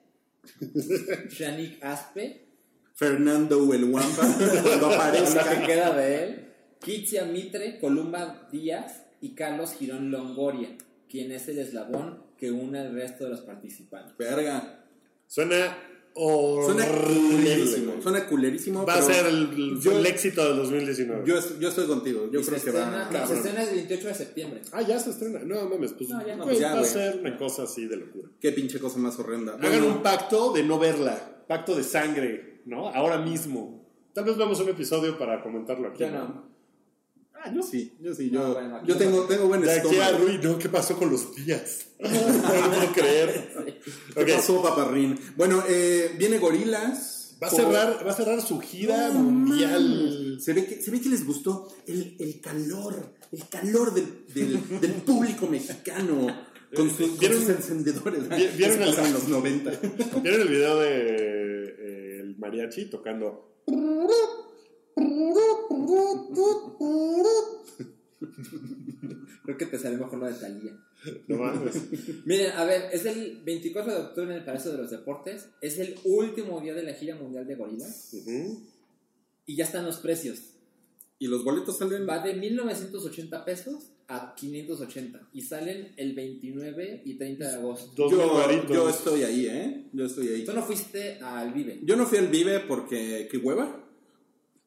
[1.30, 2.46] Shanik Aspe,
[2.94, 4.22] Fernando el Wampa,
[4.64, 5.66] cuando la que aparezca.
[5.66, 6.48] queda de él,
[6.84, 10.78] Kitsia Mitre, Columba Díaz y Carlos Girón Longoria,
[11.10, 14.16] quien es el eslabón que une al resto de los participantes.
[14.18, 14.84] Verga.
[15.28, 15.78] Suena
[16.16, 17.38] Suena horrible.
[17.38, 18.02] culerísimo.
[18.02, 18.86] Suena culerísimo.
[18.86, 21.24] Va a ser el, yo- el éxito del 2019.
[21.26, 22.30] Yo, yo estoy contigo.
[22.32, 23.20] Yo Y creo se que estrena, va.
[23.20, 24.62] no, se estrena el 28 de septiembre.
[24.72, 25.40] Ah, ya se estrena.
[25.40, 26.52] No mames, pues, No, ya no.
[26.52, 28.30] Ya, va a ser una cosa así de locura.
[28.40, 29.54] Qué pinche cosa más horrenda.
[29.56, 31.44] Hagan Bueno, un pacto de no verla.
[31.48, 32.90] Pacto de sangre, ¿no?
[32.90, 33.84] Ahora mismo.
[34.14, 36.02] Tal vez veamos un episodio para comentarlo aquí.
[36.02, 36.53] Yo no.
[37.46, 37.70] Ah, yo sí.
[37.72, 40.26] Sí, yo sí, No, yo, bueno, yo tengo, tengo buen De aquí a estómago.
[40.26, 41.88] Rui, no, ¿qué pasó con los días?
[42.00, 43.54] no lo puedo creer.
[44.16, 45.20] ¿Qué Ok, pasó, paparrín?
[45.36, 47.20] Bueno, eh, viene Gorilas.
[47.44, 50.38] Va a, cerrar, va a cerrar su gira mundial.
[50.40, 54.80] Se ve, que, se ve que les gustó el, el calor, el calor del, del,
[54.80, 56.28] del público mexicano
[56.74, 58.30] con, su- con ¿Vieron- sus encendedores.
[58.30, 59.72] vi- vieron el- en los 90.
[60.24, 63.58] ¿Vieron el video de eh, el mariachi tocando?
[69.44, 70.72] Creo que te sale mejor lo de Talía.
[71.28, 71.76] No mames.
[72.26, 75.50] Miren, a ver, es el 24 de octubre en el Palacio de los Deportes.
[75.62, 78.14] Es el último día de la gira mundial de gorilas.
[78.14, 78.62] Ujú.
[79.46, 80.40] Y ya están los precios.
[81.20, 82.08] Y los boletos salen.
[82.08, 85.30] Va de 1980 pesos a 580.
[85.34, 87.92] Y salen el 29 y 30 de agosto.
[87.96, 89.86] Dos Yo, yo estoy ahí, ¿eh?
[89.92, 90.46] Yo estoy ahí.
[90.46, 91.82] Tú no fuiste al Vive.
[91.84, 93.28] Yo no fui al Vive porque.
[93.30, 93.83] ¿Qué hueva?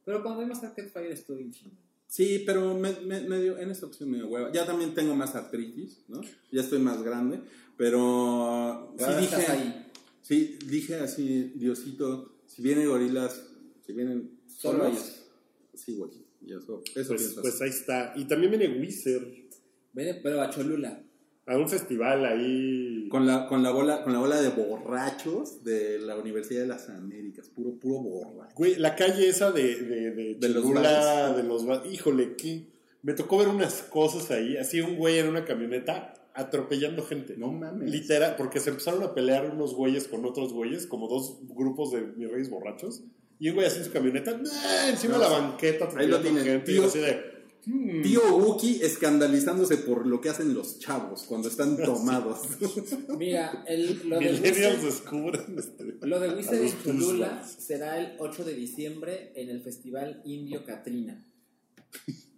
[0.06, 1.72] Pero cuando vimos Arcade Fire estuvo bien chido.
[2.06, 4.50] Sí, pero me, me- me dio- en esta opción me dio hueva.
[4.52, 6.22] Ya también tengo más artritis, ¿no?
[6.50, 7.40] Ya estoy más grande.
[7.76, 8.94] Pero.
[8.96, 9.36] Sí, Ahora dije.
[9.36, 9.86] estás ahí.
[10.22, 13.42] Sí, dije así, Diosito, si vienen gorilas,
[13.84, 15.22] si vienen Solo solos, ellos.
[15.74, 16.10] Sí, güey.
[16.42, 18.12] Y eso, eso Pues, pienso pues ahí está.
[18.16, 19.26] Y también viene Wizard
[19.92, 21.02] Ven, pero a Cholula.
[21.46, 23.08] A un festival ahí.
[23.08, 26.88] Con la, con la bola, con la bola de borrachos de la Universidad de las
[26.88, 28.54] Américas, puro, puro borracho.
[28.56, 32.66] Güey, la calle esa de, de, de, De los de los Híjole, que
[33.02, 34.56] me tocó ver unas cosas ahí.
[34.56, 37.36] Así un güey en una camioneta atropellando gente.
[37.36, 37.90] No mames.
[37.90, 42.02] Literal, porque se empezaron a pelear unos güeyes con otros güeyes, como dos grupos de
[42.02, 43.02] mis reyes borrachos.
[43.38, 44.32] Y un güey así en su camioneta,
[44.88, 46.72] encima No, de la banqueta, ahí lo atropellando tienen, gente.
[46.72, 46.84] y tío.
[46.86, 47.35] así de,
[47.66, 52.40] hmm, Tío Wookie escandalizándose por lo que hacen los chavos cuando están tomados.
[53.18, 55.58] Mira, el, lo de Wizard-.
[55.58, 56.06] Este.
[56.06, 61.24] Lo de Wizard en será el 8 de diciembre en el Festival Indio Catrina.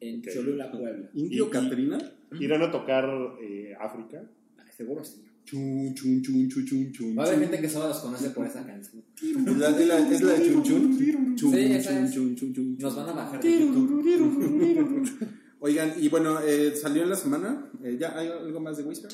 [0.00, 0.22] En.
[0.22, 1.10] Cholula, Puebla.
[1.14, 1.98] Indio Catrina.
[2.40, 3.08] Irán a tocar
[3.40, 4.28] eh, África.
[4.58, 5.27] Ay, Seguro sí.
[5.48, 7.16] Chun, chun, chun, chun, chun, chun.
[7.18, 9.02] Va a haber gente que solo los conoce por esa canción.
[9.16, 9.68] Es la,
[10.10, 11.36] es la- de chun, chun.
[11.36, 12.14] Chun, Sí, esa chun, es.
[12.14, 15.08] chun, chun, chun, Nos van a bajar de YouTube.
[15.60, 17.70] Oigan, y bueno, eh, salió en la semana.
[17.82, 19.10] eh, ¿Ya hay algo más de Whisper?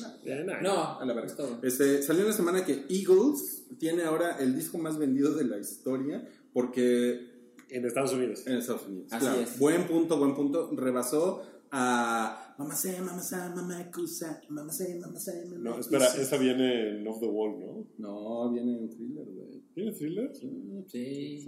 [0.61, 1.59] No, A la todo.
[1.63, 5.57] Este, salió en la semana que Eagles tiene ahora el disco más vendido de la
[5.57, 7.31] historia porque
[7.69, 8.43] En Estados Unidos.
[8.45, 9.07] en Estados Unidos.
[9.11, 9.41] Así claro.
[9.41, 9.57] es.
[9.57, 10.69] Buen punto, buen punto.
[10.75, 11.41] Rebasó
[11.77, 16.21] a Mamá sé, mamá sé, mamá cusa, mamá sé, mamá sé, mamá No, espera, cusa.
[16.21, 17.85] esa viene en Off the Wall, ¿no?
[17.97, 19.61] No, viene un thriller, güey.
[19.73, 20.31] ¿Tiene thriller?
[20.33, 20.47] Sí.
[20.87, 21.43] Sí.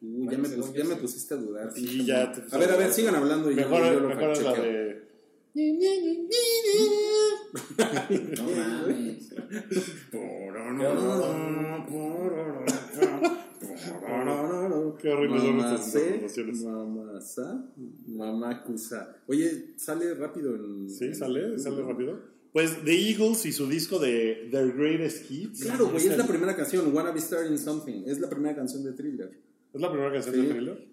[0.00, 1.00] Uy, ya, Bueno, me, pus- ya me sí.
[1.02, 1.70] pusiste a dudar.
[1.74, 2.32] Sí, ya.
[2.32, 5.06] te- A ver, a ver, sigan hablando y Mejor, yo, lo mejor es la de.
[8.38, 9.34] No mames.
[15.00, 16.62] Qué horrible son estas pronunciaciones.
[16.64, 17.64] mamá sa,
[18.06, 19.16] mamá cusa.
[19.26, 20.88] Oye, sale rápido en...
[20.90, 22.20] Sí, sale, sale rápido.
[22.52, 25.62] Pues The Eagles y su disco de Their Greatest Hits.
[25.64, 28.04] Claro, güey, es el- la primera canción, Wanna Be Starting Something.
[28.06, 29.30] Es la primera canción de Thriller.
[29.74, 30.40] ¿Es la primera canción Sí.
[30.42, 30.86] de Thriller?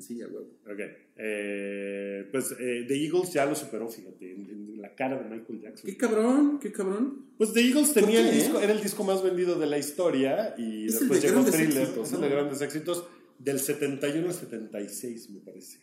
[0.00, 0.44] Sí, ya, güey.
[0.66, 0.80] Ok.
[1.16, 5.60] Eh, pues eh, The Eagles ya lo superó, fíjate, en, en la cara de Michael
[5.60, 5.90] Jackson.
[5.90, 7.26] Qué cabrón, qué cabrón.
[7.38, 8.64] Pues The Eagles tenía el disco, eh?
[8.64, 11.82] era el disco más vendido de la historia y Es el después de llegó Thriller,
[11.82, 12.26] éxitos, es el ¿no?
[12.26, 13.04] de grandes éxitos
[13.38, 15.78] del 71 al 76, me parece.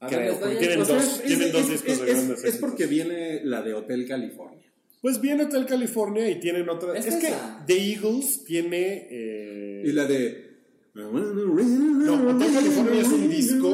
[0.00, 2.16] A Creo, ver, tienen O sea, dos- es, tienen es- dos es- discos de es-
[2.16, 4.64] grandes es porque viene la de Hotel California.
[5.00, 6.96] Pues viene Hotel California y tienen otra.
[6.96, 7.32] Es que.
[7.66, 9.06] The Eagles tiene.
[9.10, 10.48] eh, Y la de...
[10.94, 13.70] No, Hotel California es un disco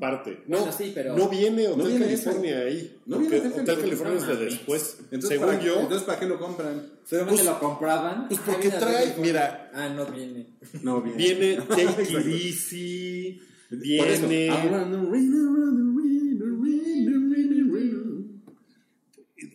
[0.00, 0.42] aparte.
[0.46, 2.96] No, Bueno, sí, pero- no viene Hotel viene California ahí.
[3.06, 4.96] No viene Hotel Hotel California, es de no después.
[5.04, 5.80] Entonces, Según ¿para, yo.
[5.80, 6.82] entonces, ¿para qué lo compran?
[7.04, 8.28] Seguramente Pues- lo compraban.
[8.28, 9.70] pues porque trae- mira.
[9.74, 10.46] Ah, no viene.
[10.82, 11.16] No, viene.
[11.18, 12.26] Viene Take It.
[12.26, 13.40] Easy.
[13.70, 14.50] Viene.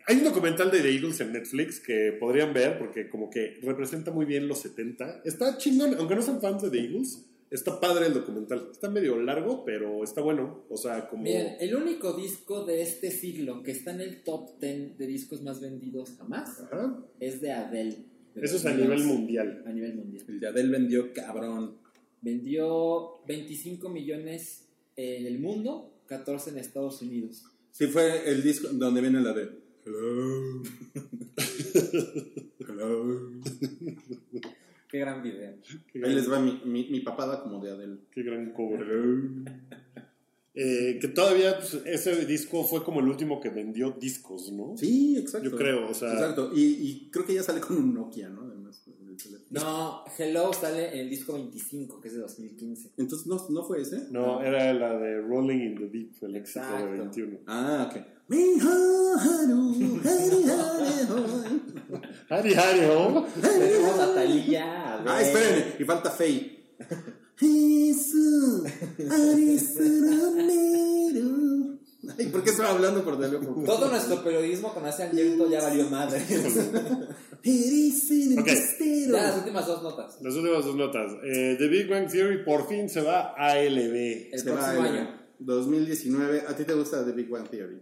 [0.07, 4.11] Hay un documental de The Eagles en Netflix que podrían ver porque, como que representa
[4.11, 5.21] muy bien los 70.
[5.25, 7.25] Está chingón, aunque no sean fans de The Eagles.
[7.51, 8.69] Está padre el documental.
[8.71, 10.65] Está medio largo, pero está bueno.
[10.69, 11.23] O sea, como.
[11.23, 15.41] Miren, el único disco de este siglo que está en el top 10 de discos
[15.43, 17.03] más vendidos jamás Ajá.
[17.19, 17.97] es de Adele.
[18.33, 18.81] de Eso es a 2011.
[18.83, 19.63] nivel mundial.
[19.65, 20.25] A nivel mundial.
[20.27, 21.77] El de Adele vendió cabrón.
[22.21, 27.43] Vendió 25 millones en el mundo, 14 en Estados Unidos.
[27.71, 29.49] Sí, fue el disco donde viene la de.
[29.85, 30.63] Hello.
[32.67, 33.31] Hello.
[34.95, 35.55] Qué gran video.
[35.91, 37.97] Qué Ahí gran, les va mi, mi, mi papada como de Adele.
[38.11, 38.85] qué gran cover.
[40.57, 44.77] Eh, que todavía pues, ese disco fue como el último que vendió discos, ¿no?
[44.77, 45.49] Sí, exacto.
[45.49, 46.51] Yo creo, o sea- Exacto.
[46.55, 48.44] Y, y creo que ya sale con un Nokia, ¿no?
[49.49, 52.91] No, Hello sale en el disco 25, que es de 2015.
[52.97, 54.07] Entonces, ¿no, ¿no fue ese?
[54.11, 56.97] No, era la de Rolling in the Deep, el éxito de Exacto.
[56.97, 57.39] 21.
[57.47, 58.01] Ah, ok.
[58.27, 58.69] Mijo,
[59.19, 61.31] haru, haru,
[62.29, 63.25] Hari Hari Ho.
[63.41, 66.63] Tenemos a Thalía, a Ah, espérenme, y falta Faye.
[67.37, 68.63] Jesús,
[72.19, 73.63] Ay, ¿por qué estaba hablando por teléfono?
[73.65, 76.21] Todo nuestro periodismo con ese Angelito ya valió madre.
[77.43, 78.45] Eres el Ok.
[78.47, 79.13] costero.
[79.17, 80.17] ya las últimas dos notas.
[80.21, 81.11] Las últimas dos notas.
[81.23, 84.29] Eh, The Big Bang Theory por fin se va a ALB.
[84.33, 85.21] El Se próximo el año.
[85.39, 86.43] 2019.
[86.47, 87.81] ¿A ti te gusta The Big Bang Theory?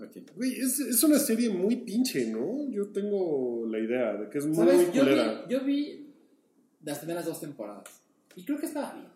[0.00, 0.16] Ok.
[0.36, 2.70] Güey, es, es una serie muy pinche, ¿no?
[2.70, 4.92] Yo tengo la idea de que es muy, muy ¿Sabes?
[4.92, 5.44] Yo culera.
[5.48, 6.14] vi, yo vi
[6.84, 8.00] las primeras dos temporadas.
[8.36, 9.08] Y creo que estaba bien.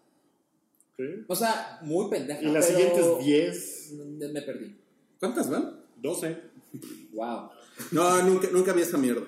[1.29, 2.43] O sea, muy pendeja.
[2.43, 3.93] Y las pero siguientes 10,
[4.33, 4.77] Me perdí.
[5.19, 5.81] ¿Cuántas van?
[6.01, 6.37] 12.
[7.13, 7.49] Wow.
[7.91, 9.23] No, nunca, nunca vi esa mierda.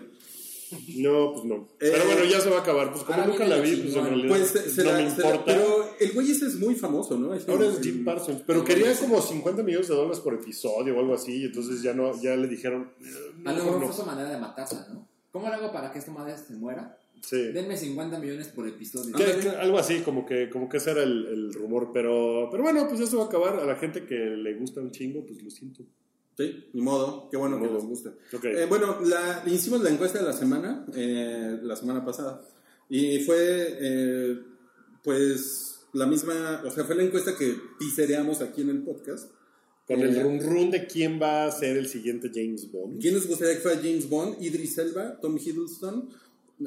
[0.96, 1.54] No, pues no.
[1.78, 2.90] Eh, Pero bueno, ya se va a acabar.
[2.90, 5.08] Pues como nunca la vi, pues en realidad Pues se, se no la- me la-
[5.10, 5.44] importa.
[5.44, 7.32] pero el güey ese es muy famoso, ¿no?
[7.34, 11.00] Es Ahora es Jim Parsons, pero quería como 50 millones de dólares por episodio o
[11.00, 12.90] algo así, y entonces ya no, ya le dijeron.
[13.00, 13.04] eh,
[13.44, 13.86] A lo mejor mejor no.
[13.88, 15.06] fue su manera de matarla, ¿no?
[15.30, 16.98] ¿Cómo le hago para que esta madre se muera?
[17.26, 17.36] Sí.
[17.52, 19.14] Denme 50 millones por episodio.
[19.16, 22.62] Que- que algo así, como que, como que ese era el, el rumor, pero, pero
[22.62, 23.58] bueno, pues eso va a acabar.
[23.60, 25.84] A la gente que le gusta un chingo, pues lo siento.
[26.36, 27.28] Sí, ni modo.
[27.30, 28.10] Qué bueno que les guste.
[28.32, 28.44] Ok.
[28.44, 32.42] Eh, bueno, la, hicimos la encuesta de la semana, eh, la semana pasada,
[32.90, 34.38] y fue, eh,
[35.02, 39.30] pues, la misma, o sea, fue la encuesta que pisereamos aquí en el podcast,
[39.86, 43.00] Con Eh, el run run de quién va a ser el siguiente James Bond.
[43.02, 44.42] ¿Quién les gustaría que fuera James Bond?
[44.42, 46.08] Idris Elba, Tom Hiddleston,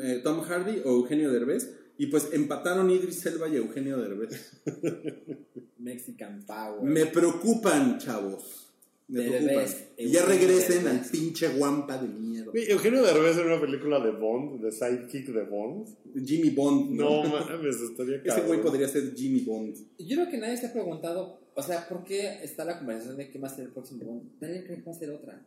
[0.01, 1.73] eh, Tom Hardy o Eugenio Derbez.
[1.97, 4.61] Y pues empataron Idris Elba y Eugenio Derbez.
[5.79, 6.83] Mexican Power.
[6.83, 8.63] Me preocupan, chavos.
[9.07, 9.95] Me Derbez, preocupan.
[9.97, 11.05] Y ya regresen Derbez.
[11.05, 12.51] al pinche guampa de miedo.
[12.51, 15.88] Güey, Eugenio Derbez en una película de Bond, de Sidekick de Bond.
[16.25, 16.91] Jimmy Bond.
[16.91, 19.75] No mames, estaría Ese güey podría ser Jimmy Bond.
[19.97, 23.29] Yo creo que nadie se ha preguntado, o sea, ¿por qué está la conversación de
[23.29, 24.39] qué va a ser el próximo Bond?
[24.39, 25.45] Daniel Craig va a ser otra.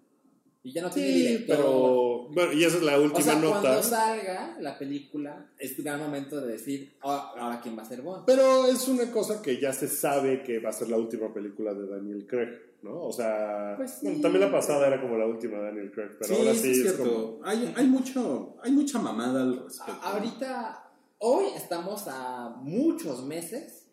[0.63, 1.57] Y ya no tiene Sí, director.
[1.57, 2.29] pero.
[2.33, 3.61] Bueno, y esa es la O última sea, nota.
[3.61, 7.87] cuando salga la película, es un gran momento de decir, "Ah, ahora quién va a
[7.87, 8.25] ser Bond.
[8.27, 11.73] Pero es una cosa que ya se sabe que va a ser la última película
[11.73, 12.51] de Daniel Craig,
[12.83, 13.05] ¿no?
[13.05, 13.99] O sea, Pues sí.
[14.07, 16.93] bueno, también la pasada era como la última de Daniel Craig, pero ahora sí es
[16.93, 17.39] como...
[17.43, 19.93] Hay, hay, mucho, hay mucha mamada al respecto.
[19.93, 20.91] A- ahorita,
[21.21, 23.87] hoy estamos a muchos meses,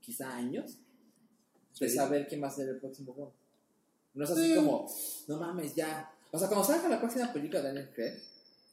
[0.00, 0.78] quizá años,
[1.80, 1.96] de Sí.
[1.96, 3.32] saber quién va a ser el próximo Bond.
[4.14, 4.56] No es así Eh.
[4.56, 4.86] como,
[5.28, 6.10] no mames, ya.
[6.30, 8.14] O sea, cuando salga la próxima película de Daniel Craig,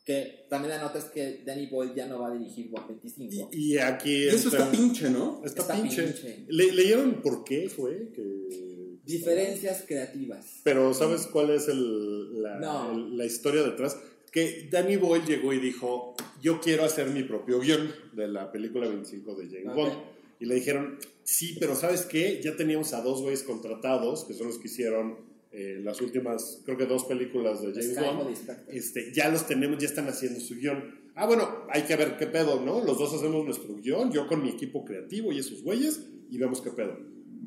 [0.05, 3.49] que también la nota es que Danny Boyle ya no va a dirigir Bond 25.
[3.51, 4.23] Y, y aquí...
[4.23, 5.41] Y eso está pinche, ¿no?
[5.45, 6.03] Está, Está pinche.
[6.03, 6.45] pinche.
[6.47, 8.09] Le- ¿Leyeron por qué fue?
[8.15, 8.97] Que...
[9.05, 10.45] Diferencias creativas.
[10.63, 12.91] Pero ¿sabes cuál es el- la, No.
[12.91, 13.97] el- la historia detrás?
[14.31, 18.87] Que Danny Boyle llegó y dijo, yo quiero hacer mi propio guion de la película
[18.87, 19.75] 25 de James Ok.
[19.75, 19.93] Bond.
[20.39, 22.39] Y le dijeron, sí, pero ¿sabes qué?
[22.43, 25.17] Ya teníamos a dos güeyes contratados, que son los que hicieron
[25.51, 28.37] eh, las últimas, creo que dos películas de James Bond.
[28.69, 30.83] Este, ya los tenemos, ya están haciendo su guion.
[31.15, 32.83] Ah, bueno, hay que ver qué pedo, ¿no?
[32.85, 36.61] Los dos hacemos nuestro guion, yo con mi equipo creativo y esos güeyes, y vemos
[36.61, 36.97] qué pedo.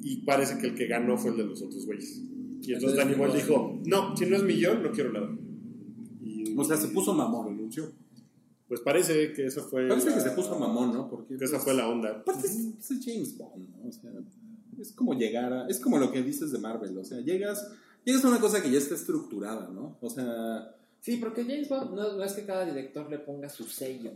[0.02, 2.16] Y parece que el que ganó fue el de los otros güeyes.
[2.60, 5.30] Y entonces Entonces, Danny Boyle dijo, no, si no es mi guion, no quiero nada.
[6.20, 7.90] Y O sea, se puso mamón, anunció.
[8.68, 9.88] pues parece que esa fue...
[9.88, 11.08] Parece la- que se puso mamón, ¿no?
[11.08, 12.10] Porque Que esa pues, fue la onda.
[12.10, 13.88] Aparte es, es James Bond, ¿no?
[13.88, 14.10] O sea,
[14.80, 15.66] es como llegar a...
[15.68, 17.70] Es como lo que dices de Marvel, o sea, llegas,
[18.04, 19.98] llegas a una cosa que ya está estructurada, ¿no?
[20.00, 20.76] O sea...
[21.00, 24.12] Sí, porque James Bond no, no es que cada director le ponga su sello.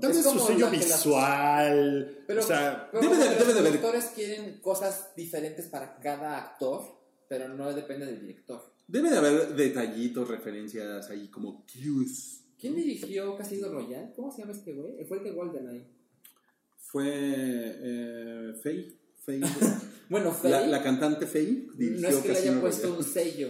[0.00, 2.88] Tal Es vez su sello las- visual, Pero, o sea...
[2.92, 6.82] pero debe de- como debe de los directores quieren cosas diferentes para cada actor,
[7.28, 8.62] pero no depende del director.
[8.86, 12.42] Debe de haber detallitos, referencias ahí como cues.
[12.60, 14.12] ¿Quién dirigió Casino Royale?
[14.14, 15.04] ¿Cómo se llama este güey?
[15.06, 15.86] Fue el de GoldenEye.
[16.78, 18.92] Fue eh, Faye.
[19.24, 19.40] Faye.
[20.08, 23.48] Bueno, Faye, la, la cantante Faye dirigió no es que le haya puesto un sello.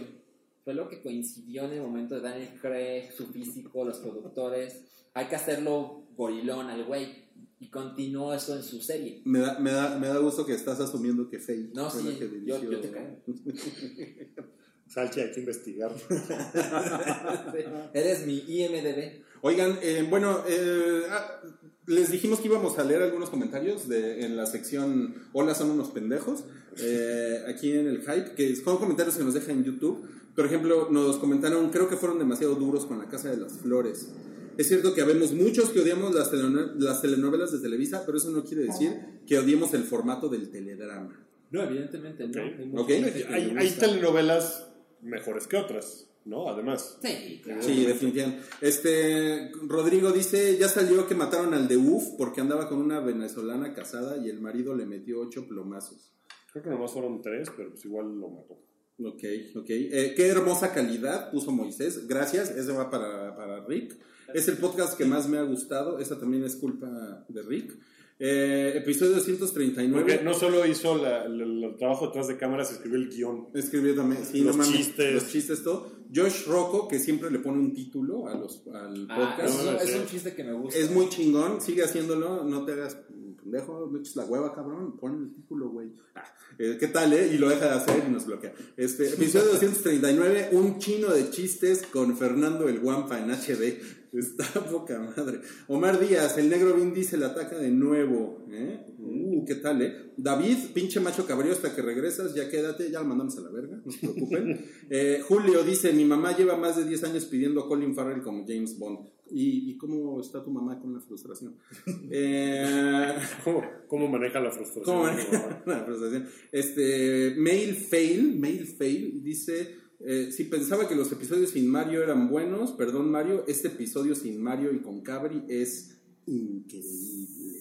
[0.63, 4.81] Fue lo que coincidió en el momento de Daniel Craig, su físico, los productores.
[5.13, 7.25] Hay que hacerlo gorilón al güey.
[7.59, 9.21] Y continuó eso en su serie.
[9.25, 12.07] Me da, me, da, me da gusto que estás asumiendo que Faye No, fue sí,
[12.07, 12.71] la que yo- dirigió.
[12.71, 13.17] yo te creo.
[14.87, 15.91] Salchi, hay que investigar.
[17.93, 19.21] Eres mi IMDB.
[19.41, 21.41] Oigan, eh, bueno, eh, ah,
[21.87, 25.89] les dijimos que íbamos a leer algunos comentarios de, en la sección Hola, son unos
[25.89, 26.43] pendejos,
[26.77, 30.05] eh, aquí en el Hype, que son comentarios que nos dejan en YouTube.
[30.35, 34.09] Por ejemplo, nos comentaron, creo que fueron demasiado duros con la Casa de las Flores.
[34.57, 38.43] Es cierto que habemos muchos que odiamos las, las telenovelas de Televisa, pero eso no
[38.43, 38.91] quiere decir
[39.25, 41.25] que odiemos el formato del teledrama.
[41.51, 42.81] No, evidentemente no.
[42.81, 42.89] Ok.
[43.29, 44.67] Hay telenovelas
[45.01, 46.49] mejores que otras, ¿no?
[46.49, 46.97] Además.
[47.01, 47.61] Sí, claro.
[47.61, 48.43] Sí, definitivamente.
[48.61, 53.73] Este, Rodrigo dice, ya salió que mataron al de UF porque andaba con una venezolana
[53.73, 56.11] casada y el marido le metió ocho plomazos.
[56.51, 58.59] Creo que nomás fueron tres, pero pues igual lo mató.
[58.99, 59.23] Ok,
[59.55, 59.69] ok.
[59.69, 62.07] Eh, qué hermosa calidad puso Moisés.
[62.07, 63.95] Gracias, ese va para, para Rick.
[64.33, 65.99] Es el podcast que más me ha gustado.
[65.99, 67.77] Esa también es culpa de Rick.
[68.19, 69.93] Eh, episodio 239.
[70.01, 73.49] Porque no solo hizo la- la- el trabajo detrás de cámaras, escribió el guion.
[73.53, 75.13] Escribió también, sí, Los no mames, chistes.
[75.13, 75.91] Los chistes, todo.
[76.13, 79.63] Josh Rocco, que siempre le pone un título a los, al Ah, podcast.
[79.63, 80.79] No, es un chiste que me gusta.
[80.79, 82.97] Es muy chingón, sigue haciéndolo, no te hagas
[83.39, 85.89] pendejo, no eches la hueva, cabrón, pon el título, güey.
[86.15, 86.23] Ah,
[86.59, 87.31] eh, ¿Qué tal, eh?
[87.33, 88.53] Y lo deja de hacer y nos bloquea.
[88.75, 93.79] Este, episodio 239, un chino de chistes con Fernando el Guampa en HD.
[94.17, 95.41] Está poca madre.
[95.67, 98.45] Omar Díaz, el negro Vin Diesel ataca de nuevo.
[98.49, 98.85] ¿eh?
[98.97, 100.13] Uh, ¿qué tal, eh?
[100.17, 103.79] David, pinche macho cabrío, hasta que regresas, ya quédate, ya lo mandamos a la verga,
[103.85, 104.65] no se preocupen.
[104.89, 108.45] Eh, Julio dice, mi mamá lleva más de 10 años pidiendo a Colin Farrell como
[108.47, 108.99] James Bond.
[109.29, 111.55] ¿Y, y cómo está tu mamá con la frustración?
[112.09, 114.85] Eh, ¿Cómo, cómo maneja la frustración?
[114.85, 116.25] ¿Cómo maneja la frustración?
[116.51, 122.29] Este, Mail Fail, Mail Fail dice, eh, si pensaba que los episodios sin Mario eran
[122.29, 127.59] buenos, perdón Mario, este episodio sin Mario y con Cabri es increíble.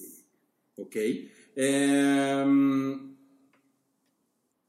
[0.76, 0.96] ¿Ok?
[1.56, 3.14] Em,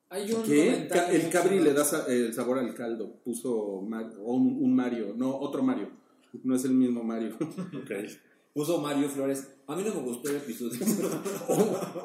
[0.10, 0.88] Hay un ¿Qué?
[1.12, 3.20] El Cabri le da sa- el sabor al caldo.
[3.24, 5.90] Puso un, un Mario, no, otro Mario.
[6.44, 7.38] No es el mismo Mario.
[7.74, 7.92] Ok.
[8.58, 9.48] Puso Mario Flores.
[9.68, 10.80] A mí no me gustó el episodio.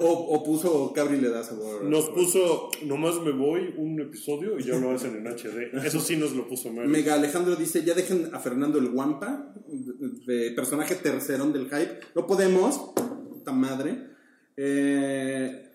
[0.00, 1.84] O, o puso Cabri le da sabor.
[1.84, 5.74] Nos puso Nomás me voy un episodio y ya lo hacen en HD.
[5.82, 6.90] Eso sí nos lo puso Mario.
[6.90, 12.00] Mega Alejandro dice, ya dejen a Fernando el Guampa, de, de personaje tercerón del hype.
[12.14, 12.92] No podemos,
[13.30, 14.10] puta madre.
[14.54, 15.70] Eh,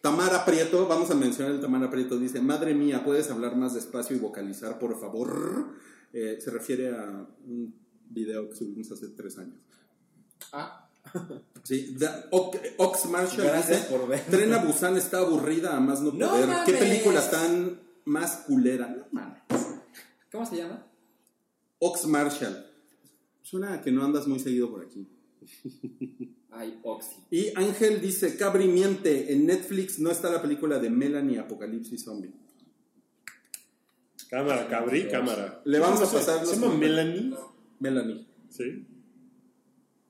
[0.00, 4.16] Tamara Prieto, vamos a mencionar el Tamara Prieto, dice, madre mía, ¿puedes hablar más despacio
[4.16, 5.74] y vocalizar, por favor?
[6.14, 9.58] Eh, se refiere a un video que subimos hace tres años.
[10.52, 10.88] ah,
[11.64, 14.24] Sí, da- Ox Ox Marshall Gracias dice, por ver.
[14.26, 16.48] Tren a Busan está aburrida a más no ¡No poder.
[16.66, 18.88] ¿Qué película tan más culera?
[18.88, 19.42] No mames.
[20.30, 20.86] ¿Cómo se llama?
[21.78, 22.66] Ox Marshall.
[23.42, 25.08] Suena a que no andas muy seguido por aquí.
[26.50, 27.16] Ay, Oxy.
[27.30, 32.32] Y Ángel dice, Cabri miente, en Netflix no está la película de Melanie Apocalipsis Zombie.
[34.28, 35.62] Cámara, cabrí, cámara.
[35.64, 36.74] Le vamos a ¿Cómo se- pasar los ¿Se llama.
[36.74, 37.34] Melanie?
[37.80, 38.86] Melanie, Sí.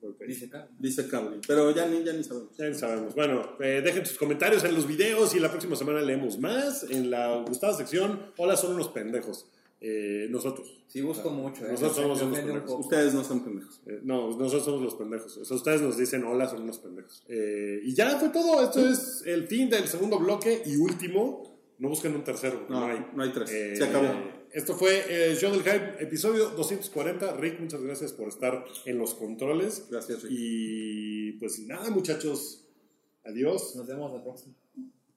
[0.01, 0.21] Ok.
[0.25, 1.41] Dice dice Cabri.
[1.45, 2.55] Pero ya ni, ya ni sabemos.
[2.57, 3.15] Ya sabemos.
[3.15, 7.09] Bueno, eh, dejen sus comentarios en los videos y la próxima semana leemos más en
[7.11, 8.31] la gustada sección.
[8.37, 9.47] Hola, son unos pendejos.
[9.81, 10.83] Eh, nosotros.
[10.87, 11.65] Sí, busco mucho.
[11.65, 11.71] ¿eh?
[11.71, 12.79] Nosotros somos unos pendejos.
[12.79, 13.81] Ustedes no son pendejos.
[13.87, 15.35] Eh, no, nosotros somos los pendejos.
[15.37, 17.23] O sea, ustedes nos dicen hola, son unos pendejos.
[17.27, 18.63] Eh, y ya fue todo.
[18.63, 21.59] Esto es el fin del segundo bloque y último.
[21.77, 22.65] No busquen un tercero.
[22.69, 23.05] No, No, hay.
[23.13, 23.51] no hay tres.
[23.51, 24.07] Eh, Se acabó.
[24.51, 27.35] Esto fue eh, Show del Hype, episodio 240.
[27.37, 29.85] Rick, muchas gracias por estar en los controles.
[29.91, 30.31] Gracias, Rick.
[30.35, 32.65] Y pues nada, muchachos.
[33.23, 33.75] Adiós.
[33.75, 34.55] Nos vemos la próxima.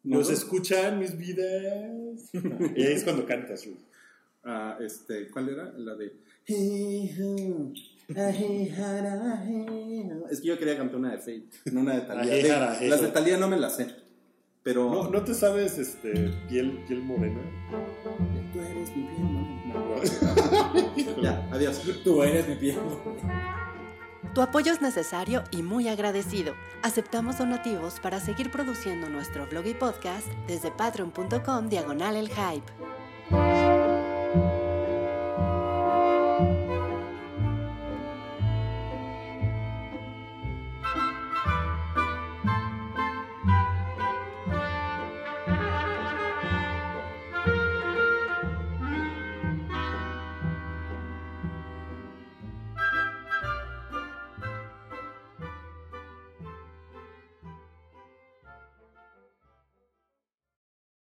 [0.02, 2.30] Nos escuchan mis vidas.
[2.76, 3.78] y ahí es cuando cantas, Rick.
[4.44, 5.72] Ah, este, ¿Cuál era?
[5.78, 6.12] La de...
[10.30, 12.72] Es que yo quería cantar una de Fate, no una de Talía.
[12.72, 12.88] Ajé.
[12.88, 14.01] las de Talía no me las sé.
[14.62, 14.90] Pero...
[14.90, 17.40] ¿No, ¿No te sabes este, piel, piel morena?
[18.52, 19.34] Tú eres mi piel,
[21.16, 21.22] no.
[21.22, 21.82] Ya, adiós.
[22.04, 22.78] Tú eres mi piel.
[24.34, 26.54] Tu apoyo es necesario y muy agradecido.
[26.82, 32.91] Aceptamos donativos para seguir produciendo nuestro blog y podcast desde patreon.com diagonal el hype.